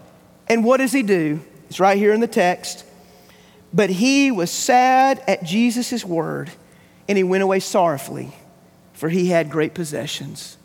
And 0.49 0.65
what 0.65 0.79
does 0.79 0.93
he 0.93 1.03
do? 1.03 1.41
It's 1.69 1.81
right 1.81 1.99
here 1.99 2.13
in 2.13 2.21
the 2.21 2.27
text. 2.27 2.85
But 3.73 3.91
he 3.91 4.31
was 4.31 4.51
sad 4.51 5.23
at 5.29 5.45
Jesus' 5.45 6.05
word, 6.05 6.51
and 7.07 7.19
he 7.19 7.25
went 7.25 7.43
away 7.43 7.61
sorrowfully, 7.61 8.33
for 8.95 9.09
he 9.09 9.29
had 9.29 9.51
great 9.51 9.75
possessions. 9.75 10.57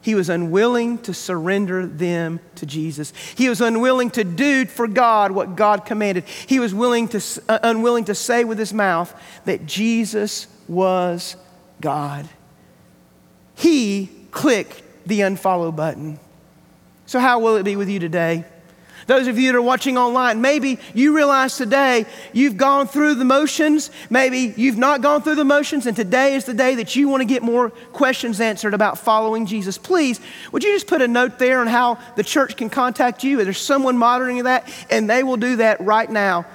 He 0.00 0.14
was 0.16 0.28
unwilling 0.28 0.98
to 0.98 1.14
surrender 1.14 1.86
them 1.86 2.40
to 2.56 2.66
Jesus. 2.66 3.12
He 3.36 3.48
was 3.48 3.60
unwilling 3.60 4.10
to 4.10 4.24
do 4.24 4.66
for 4.66 4.88
God 4.88 5.30
what 5.30 5.54
God 5.54 5.84
commanded. 5.84 6.24
He 6.24 6.58
was 6.58 6.74
willing 6.74 7.08
to, 7.08 7.22
uh, 7.48 7.60
unwilling 7.62 8.06
to 8.06 8.14
say 8.14 8.42
with 8.42 8.58
his 8.58 8.74
mouth 8.74 9.14
that 9.44 9.64
Jesus 9.64 10.48
was 10.66 11.36
God. 11.80 12.28
He 13.54 14.10
clicked 14.32 14.82
the 15.06 15.20
unfollow 15.20 15.74
button. 15.74 16.18
So, 17.06 17.20
how 17.20 17.38
will 17.38 17.56
it 17.56 17.62
be 17.62 17.76
with 17.76 17.88
you 17.88 18.00
today? 18.00 18.44
Those 19.06 19.26
of 19.26 19.38
you 19.38 19.52
that 19.52 19.58
are 19.58 19.62
watching 19.62 19.98
online, 19.98 20.40
maybe 20.40 20.78
you 20.94 21.14
realize 21.14 21.56
today 21.56 22.06
you've 22.32 22.56
gone 22.56 22.86
through 22.86 23.14
the 23.16 23.24
motions. 23.24 23.90
Maybe 24.10 24.54
you've 24.56 24.78
not 24.78 25.00
gone 25.00 25.22
through 25.22 25.36
the 25.36 25.44
motions, 25.44 25.86
and 25.86 25.96
today 25.96 26.34
is 26.34 26.44
the 26.44 26.54
day 26.54 26.74
that 26.76 26.94
you 26.96 27.08
want 27.08 27.20
to 27.20 27.24
get 27.24 27.42
more 27.42 27.70
questions 27.92 28.40
answered 28.40 28.74
about 28.74 28.98
following 28.98 29.46
Jesus. 29.46 29.78
Please, 29.78 30.20
would 30.52 30.62
you 30.62 30.72
just 30.72 30.86
put 30.86 31.02
a 31.02 31.08
note 31.08 31.38
there 31.38 31.60
on 31.60 31.66
how 31.66 31.98
the 32.16 32.24
church 32.24 32.56
can 32.56 32.70
contact 32.70 33.24
you? 33.24 33.42
There's 33.42 33.58
someone 33.58 33.98
monitoring 33.98 34.42
that, 34.44 34.68
and 34.90 35.08
they 35.08 35.22
will 35.22 35.36
do 35.36 35.56
that 35.56 35.80
right 35.80 36.10
now. 36.10 36.46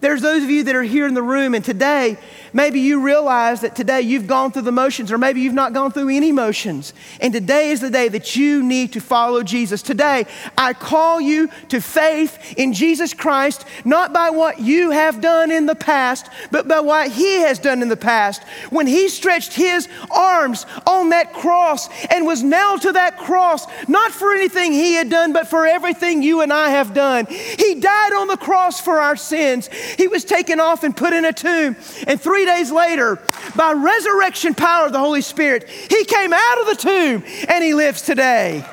There's 0.00 0.22
those 0.22 0.44
of 0.44 0.50
you 0.50 0.64
that 0.64 0.76
are 0.76 0.82
here 0.82 1.06
in 1.06 1.14
the 1.14 1.22
room, 1.22 1.54
and 1.54 1.64
today 1.64 2.18
Maybe 2.52 2.80
you 2.80 3.04
realize 3.04 3.60
that 3.60 3.76
today 3.76 4.00
you've 4.00 4.26
gone 4.26 4.52
through 4.52 4.62
the 4.62 4.72
motions, 4.72 5.12
or 5.12 5.18
maybe 5.18 5.40
you've 5.40 5.54
not 5.54 5.72
gone 5.72 5.92
through 5.92 6.08
any 6.08 6.32
motions. 6.32 6.94
And 7.20 7.32
today 7.32 7.70
is 7.70 7.80
the 7.80 7.90
day 7.90 8.08
that 8.08 8.36
you 8.36 8.62
need 8.62 8.92
to 8.94 9.00
follow 9.00 9.42
Jesus. 9.42 9.82
Today, 9.82 10.26
I 10.56 10.72
call 10.72 11.20
you 11.20 11.50
to 11.68 11.80
faith 11.80 12.54
in 12.56 12.72
Jesus 12.72 13.14
Christ, 13.14 13.64
not 13.84 14.12
by 14.12 14.30
what 14.30 14.60
you 14.60 14.90
have 14.90 15.20
done 15.20 15.50
in 15.50 15.66
the 15.66 15.74
past, 15.74 16.28
but 16.50 16.66
by 16.66 16.80
what 16.80 17.10
He 17.10 17.40
has 17.40 17.58
done 17.58 17.82
in 17.82 17.88
the 17.88 17.96
past. 17.96 18.42
When 18.70 18.86
He 18.86 19.08
stretched 19.08 19.54
His 19.54 19.88
arms 20.10 20.64
on 20.86 21.10
that 21.10 21.32
cross 21.32 21.88
and 22.06 22.26
was 22.26 22.42
nailed 22.42 22.82
to 22.82 22.92
that 22.92 23.18
cross, 23.18 23.66
not 23.88 24.12
for 24.12 24.32
anything 24.32 24.72
He 24.72 24.94
had 24.94 25.10
done, 25.10 25.32
but 25.32 25.48
for 25.48 25.66
everything 25.66 26.22
you 26.22 26.40
and 26.40 26.52
I 26.52 26.70
have 26.70 26.94
done. 26.94 27.26
He 27.26 27.74
died 27.74 28.12
on 28.14 28.28
the 28.28 28.36
cross 28.36 28.80
for 28.80 29.00
our 29.00 29.16
sins. 29.16 29.68
He 29.96 30.08
was 30.08 30.24
taken 30.24 30.60
off 30.60 30.84
and 30.84 30.96
put 30.96 31.12
in 31.12 31.24
a 31.24 31.32
tomb. 31.32 31.76
And 32.06 32.20
three 32.20 32.44
days 32.44 32.70
later, 32.70 33.18
by 33.56 33.72
resurrection 33.72 34.54
power 34.54 34.86
of 34.86 34.92
the 34.92 34.98
Holy 34.98 35.22
Spirit, 35.22 35.68
he 35.68 36.04
came 36.04 36.32
out 36.32 36.60
of 36.60 36.66
the 36.66 36.76
tomb 36.76 37.24
and 37.48 37.64
he 37.64 37.74
lives 37.74 38.02
today. 38.02 38.64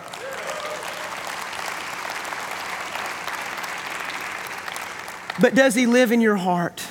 But 5.39 5.53
does 5.53 5.75
he 5.75 5.85
live 5.85 6.11
in 6.11 6.21
your 6.21 6.37
heart? 6.37 6.81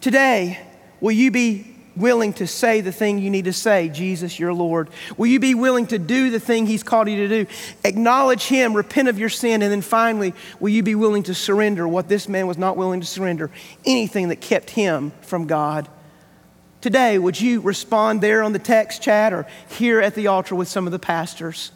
Today, 0.00 0.58
will 1.00 1.12
you 1.12 1.30
be 1.30 1.71
willing 1.96 2.32
to 2.34 2.46
say 2.46 2.80
the 2.80 2.92
thing 2.92 3.18
you 3.18 3.30
need 3.30 3.44
to 3.44 3.52
say, 3.52 3.88
Jesus, 3.88 4.38
your 4.38 4.52
Lord? 4.52 4.90
Will 5.16 5.26
you 5.26 5.40
be 5.40 5.54
willing 5.54 5.86
to 5.88 5.98
do 5.98 6.30
the 6.30 6.40
thing 6.40 6.66
He's 6.66 6.82
called 6.82 7.08
you 7.08 7.16
to 7.16 7.44
do? 7.44 7.50
Acknowledge 7.84 8.44
Him, 8.44 8.74
repent 8.74 9.08
of 9.08 9.18
your 9.18 9.28
sin, 9.28 9.62
and 9.62 9.70
then 9.70 9.82
finally, 9.82 10.34
will 10.60 10.70
you 10.70 10.82
be 10.82 10.94
willing 10.94 11.22
to 11.24 11.34
surrender 11.34 11.86
what 11.86 12.08
this 12.08 12.28
man 12.28 12.46
was 12.46 12.58
not 12.58 12.76
willing 12.76 13.00
to 13.00 13.06
surrender? 13.06 13.50
Anything 13.84 14.28
that 14.28 14.40
kept 14.40 14.70
him 14.70 15.12
from 15.22 15.46
God. 15.46 15.88
Today, 16.80 17.18
would 17.18 17.40
you 17.40 17.60
respond 17.60 18.20
there 18.20 18.42
on 18.42 18.52
the 18.52 18.58
text 18.58 19.02
chat 19.02 19.32
or 19.32 19.46
here 19.68 20.00
at 20.00 20.14
the 20.14 20.26
altar 20.26 20.54
with 20.54 20.68
some 20.68 20.86
of 20.86 20.92
the 20.92 20.98
pastors? 20.98 21.70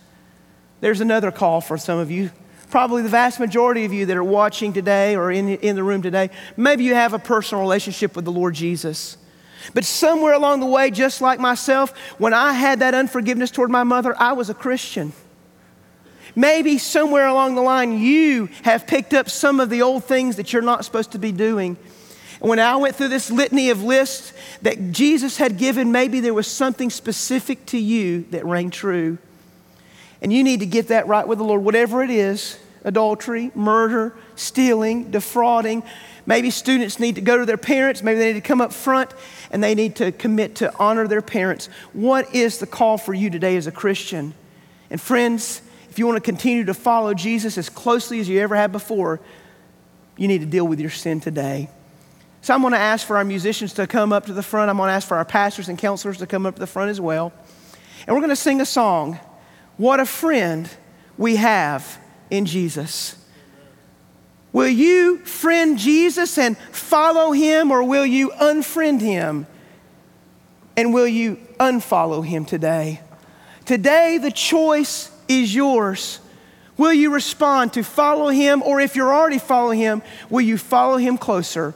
There's 0.81 1.00
another 1.00 1.31
call 1.31 1.61
for 1.61 1.79
some 1.79 1.98
of 1.98 2.11
you. 2.11 2.31
Probably 2.70 3.02
the 3.02 3.09
vast 3.09 3.38
majority 3.38 3.85
of 3.85 3.92
you 3.92 4.07
that 4.07 4.16
are 4.16 4.24
watching 4.24 4.72
today 4.72 5.14
or 5.14 5.31
in, 5.31 5.48
in 5.48 5.76
the 5.76 5.85
room 5.85 6.02
today, 6.02 6.31
maybe 6.57 6.83
you 6.83 6.94
have 6.94 7.14
a 7.14 7.18
personal 7.18 7.62
relationship 7.62 8.16
with 8.16 8.24
the 8.24 8.33
Lord 8.33 8.55
Jesus. 8.55 9.16
But 9.74 9.85
somewhere 9.85 10.35
along 10.35 10.61
the 10.61 10.66
way, 10.66 10.90
just 10.90 11.20
like 11.20 11.40
myself, 11.40 11.96
when 12.18 12.35
I 12.35 12.52
had 12.52 12.81
that 12.81 12.94
unforgiveness 12.94 13.50
toward 13.50 13.70
my 13.70 13.85
mother, 13.85 14.14
I 14.18 14.33
was 14.33 14.50
a 14.50 14.55
Christian. 14.55 15.12
Maybe 16.35 16.76
somewhere 16.76 17.26
along 17.26 17.55
the 17.55 17.62
line, 17.62 17.98
you 17.98 18.50
have 18.62 18.87
picked 18.87 19.14
up 19.14 19.31
some 19.31 19.59
of 19.59 19.70
the 19.70 19.83
old 19.83 20.05
things 20.05 20.37
that 20.37 20.52
you're 20.52 20.62
not 20.62 20.85
supposed 20.85 21.12
to 21.12 21.18
be 21.18 21.33
doing. 21.33 21.76
And 22.40 22.50
when 22.50 22.59
I 22.59 22.76
went 22.76 22.96
through 22.96 23.09
this 23.09 23.31
litany 23.31 23.70
of 23.70 23.83
lists 23.83 24.35
that 24.61 24.92
Jesus 24.92 25.38
had 25.38 25.57
given, 25.57 25.92
maybe 25.92 26.20
there 26.20 26.35
was 26.35 26.46
something 26.46 26.90
specific 26.90 27.64
to 27.66 27.79
you 27.79 28.26
that 28.31 28.44
rang 28.44 28.70
true. 28.70 29.16
And 30.20 30.33
you 30.33 30.44
need 30.44 30.61
to 30.61 30.66
get 30.66 30.88
that 30.88 31.07
right 31.07 31.26
with 31.26 31.38
the 31.38 31.44
Lord, 31.44 31.64
whatever 31.64 32.02
it 32.02 32.11
is 32.11 32.59
adultery, 32.85 33.50
murder, 33.55 34.14
stealing, 34.37 35.11
defrauding. 35.11 35.83
Maybe 36.27 36.51
students 36.51 36.99
need 36.99 37.15
to 37.15 37.21
go 37.21 37.39
to 37.39 37.47
their 37.47 37.57
parents, 37.57 38.03
maybe 38.03 38.19
they 38.19 38.33
need 38.33 38.41
to 38.43 38.47
come 38.47 38.61
up 38.61 38.73
front 38.73 39.15
and 39.53 39.62
they 39.62 39.75
need 39.75 39.97
to 39.97 40.11
commit 40.11 40.57
to 40.57 40.75
honor 40.77 41.07
their 41.07 41.23
parents. 41.23 41.69
What 41.93 42.35
is 42.35 42.59
the 42.59 42.67
call 42.67 42.99
for 42.99 43.15
you 43.15 43.31
today 43.31 43.57
as 43.57 43.69
a 43.69 43.73
Christian? 43.73 44.35
And 44.91 45.01
friends, 45.01 45.62
if 45.89 45.99
you 45.99 46.07
want 46.07 46.17
to 46.17 46.21
continue 46.21 46.65
to 46.65 46.75
follow 46.75 47.15
Jesus 47.15 47.57
as 47.57 47.69
closely 47.69 48.19
as 48.21 48.29
you 48.29 48.41
ever 48.41 48.57
have 48.57 48.73
before, 48.73 49.21
you 50.17 50.27
need 50.29 50.41
to 50.41 50.47
deal 50.47 50.67
with 50.67 50.81
your 50.81 50.91
sin 50.91 51.21
today. 51.21 51.69
So 52.43 52.55
I'm 52.55 52.61
going 52.61 52.73
to 52.73 52.79
ask 52.79 53.07
for 53.07 53.17
our 53.17 53.25
musicians 53.25 53.73
to 53.75 53.87
come 53.87 54.12
up 54.12 54.27
to 54.27 54.33
the 54.33 54.43
front. 54.43 54.71
I'm 54.71 54.77
going 54.77 54.89
to 54.89 54.93
ask 54.93 55.07
for 55.07 55.17
our 55.17 55.25
pastors 55.25 55.69
and 55.69 55.79
counselors 55.79 56.19
to 56.19 56.27
come 56.27 56.47
up 56.47 56.55
to 56.55 56.61
the 56.61 56.67
front 56.67 56.91
as 56.91 57.01
well. 57.01 57.33
And 58.07 58.15
we're 58.15 58.21
going 58.21 58.31
to 58.31 58.37
sing 58.37 58.61
a 58.61 58.67
song, 58.67 59.19
What 59.77 60.01
a 60.01 60.07
Friend 60.07 60.69
We 61.19 61.37
Have 61.37 61.99
in 62.31 62.47
Jesus. 62.47 63.17
Will 64.57 64.69
you 64.69 65.19
friend 65.19 65.77
Jesus 65.77 66.38
and 66.38 66.57
follow 66.57 67.33
him, 67.33 67.71
or 67.71 67.83
will 67.83 68.07
you 68.07 68.31
unfriend 68.31 69.03
him? 69.03 69.47
And 70.79 70.95
will 70.95 71.07
you 71.07 71.37
unfollow 71.61 72.25
him 72.25 72.47
today? 72.47 73.03
Today, 73.66 74.16
the 74.16 74.31
choice 74.31 75.11
is 75.29 75.55
yours. 75.55 76.21
Will 76.79 76.95
you 76.95 77.12
respond 77.12 77.75
to 77.75 77.83
follow 77.83 78.29
him, 78.29 78.62
or 78.62 78.81
if 78.81 78.97
you're 78.97 79.12
already 79.12 79.38
following 79.38 79.79
him, 79.79 80.01
will 80.31 80.40
you 80.40 80.57
follow 80.57 80.97
him 80.97 81.19
closer? 81.19 81.75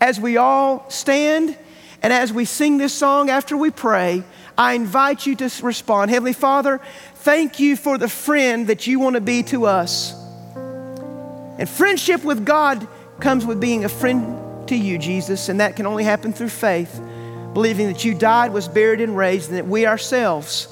As 0.00 0.18
we 0.18 0.36
all 0.38 0.90
stand 0.90 1.56
and 2.02 2.12
as 2.12 2.32
we 2.32 2.46
sing 2.46 2.78
this 2.78 2.92
song 2.92 3.30
after 3.30 3.56
we 3.56 3.70
pray, 3.70 4.24
I 4.58 4.72
invite 4.72 5.24
you 5.24 5.36
to 5.36 5.48
respond. 5.62 6.10
Heavenly 6.10 6.32
Father, 6.32 6.80
thank 7.14 7.60
you 7.60 7.76
for 7.76 7.96
the 7.96 8.08
friend 8.08 8.66
that 8.66 8.88
you 8.88 8.98
want 8.98 9.14
to 9.14 9.20
be 9.20 9.44
to 9.44 9.66
us. 9.66 10.17
And 11.58 11.68
friendship 11.68 12.24
with 12.24 12.44
God 12.44 12.86
comes 13.20 13.44
with 13.44 13.60
being 13.60 13.84
a 13.84 13.88
friend 13.88 14.68
to 14.68 14.76
you, 14.76 14.98
Jesus, 14.98 15.48
and 15.48 15.60
that 15.60 15.76
can 15.76 15.86
only 15.86 16.04
happen 16.04 16.32
through 16.32 16.50
faith, 16.50 17.00
believing 17.52 17.88
that 17.88 18.04
you 18.04 18.14
died, 18.14 18.52
was 18.52 18.68
buried, 18.68 19.00
and 19.00 19.16
raised, 19.16 19.48
and 19.48 19.58
that 19.58 19.66
we 19.66 19.86
ourselves, 19.86 20.68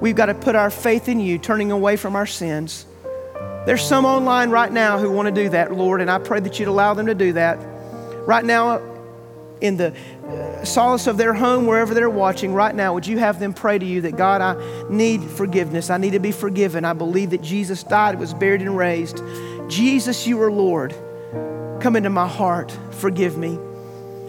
we've 0.00 0.16
got 0.16 0.26
to 0.26 0.34
put 0.34 0.54
our 0.54 0.70
faith 0.70 1.08
in 1.08 1.20
you, 1.20 1.38
turning 1.38 1.70
away 1.70 1.96
from 1.96 2.16
our 2.16 2.26
sins. 2.26 2.86
There's 3.66 3.86
some 3.86 4.06
online 4.06 4.50
right 4.50 4.72
now 4.72 4.98
who 4.98 5.10
want 5.10 5.26
to 5.26 5.42
do 5.42 5.50
that, 5.50 5.74
Lord, 5.74 6.00
and 6.00 6.10
I 6.10 6.18
pray 6.18 6.40
that 6.40 6.58
you'd 6.58 6.68
allow 6.68 6.94
them 6.94 7.06
to 7.06 7.14
do 7.14 7.34
that. 7.34 7.58
Right 8.26 8.44
now, 8.44 8.80
in 9.60 9.76
the 9.76 9.92
uh, 10.26 10.64
solace 10.64 11.06
of 11.06 11.16
their 11.16 11.34
home, 11.34 11.66
wherever 11.66 11.92
they're 11.92 12.08
watching, 12.08 12.54
right 12.54 12.74
now, 12.74 12.94
would 12.94 13.06
you 13.06 13.18
have 13.18 13.40
them 13.40 13.52
pray 13.52 13.78
to 13.78 13.84
you 13.84 14.00
that 14.02 14.16
God, 14.16 14.40
I 14.40 14.88
need 14.88 15.22
forgiveness. 15.22 15.90
I 15.90 15.98
need 15.98 16.12
to 16.12 16.20
be 16.20 16.32
forgiven. 16.32 16.84
I 16.84 16.92
believe 16.92 17.30
that 17.30 17.42
Jesus 17.42 17.82
died, 17.82 18.18
was 18.18 18.32
buried, 18.32 18.62
and 18.62 18.76
raised. 18.76 19.18
Jesus, 19.68 20.26
you 20.26 20.40
are 20.42 20.50
Lord. 20.50 20.94
Come 21.80 21.96
into 21.96 22.10
my 22.10 22.26
heart. 22.26 22.76
Forgive 22.92 23.36
me. 23.36 23.58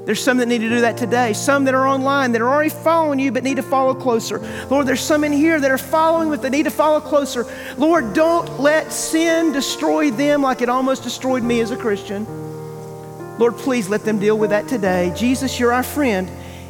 There's 0.05 0.23
some 0.23 0.37
that 0.37 0.47
need 0.47 0.59
to 0.59 0.69
do 0.69 0.81
that 0.81 0.97
today. 0.97 1.33
Some 1.33 1.65
that 1.65 1.75
are 1.75 1.87
online 1.87 2.31
that 2.31 2.41
are 2.41 2.49
already 2.49 2.69
following 2.69 3.19
you 3.19 3.31
but 3.31 3.43
need 3.43 3.57
to 3.57 3.61
follow 3.61 3.93
closer. 3.93 4.39
Lord, 4.69 4.87
there's 4.87 5.01
some 5.01 5.23
in 5.23 5.31
here 5.31 5.59
that 5.59 5.69
are 5.69 5.77
following 5.77 6.29
but 6.29 6.41
they 6.41 6.49
need 6.49 6.63
to 6.63 6.71
follow 6.71 6.99
closer. 6.99 7.45
Lord, 7.77 8.13
don't 8.13 8.59
let 8.59 8.91
sin 8.91 9.51
destroy 9.51 10.09
them 10.09 10.41
like 10.41 10.61
it 10.61 10.69
almost 10.69 11.03
destroyed 11.03 11.43
me 11.43 11.61
as 11.61 11.71
a 11.71 11.77
Christian. 11.77 12.25
Lord, 13.37 13.55
please 13.57 13.87
let 13.87 14.03
them 14.03 14.19
deal 14.19 14.37
with 14.37 14.49
that 14.49 14.67
today. 14.67 15.13
Jesus, 15.15 15.59
you're 15.59 15.73
our 15.73 15.83
friend. 15.83 16.29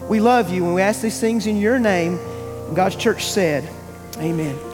We 0.09 0.19
love 0.19 0.51
you 0.51 0.65
and 0.65 0.75
we 0.75 0.81
ask 0.81 1.01
these 1.01 1.19
things 1.19 1.47
in 1.47 1.57
your 1.57 1.79
name. 1.79 2.17
God's 2.75 2.95
church 2.95 3.25
said, 3.25 3.67
Amen. 4.17 4.68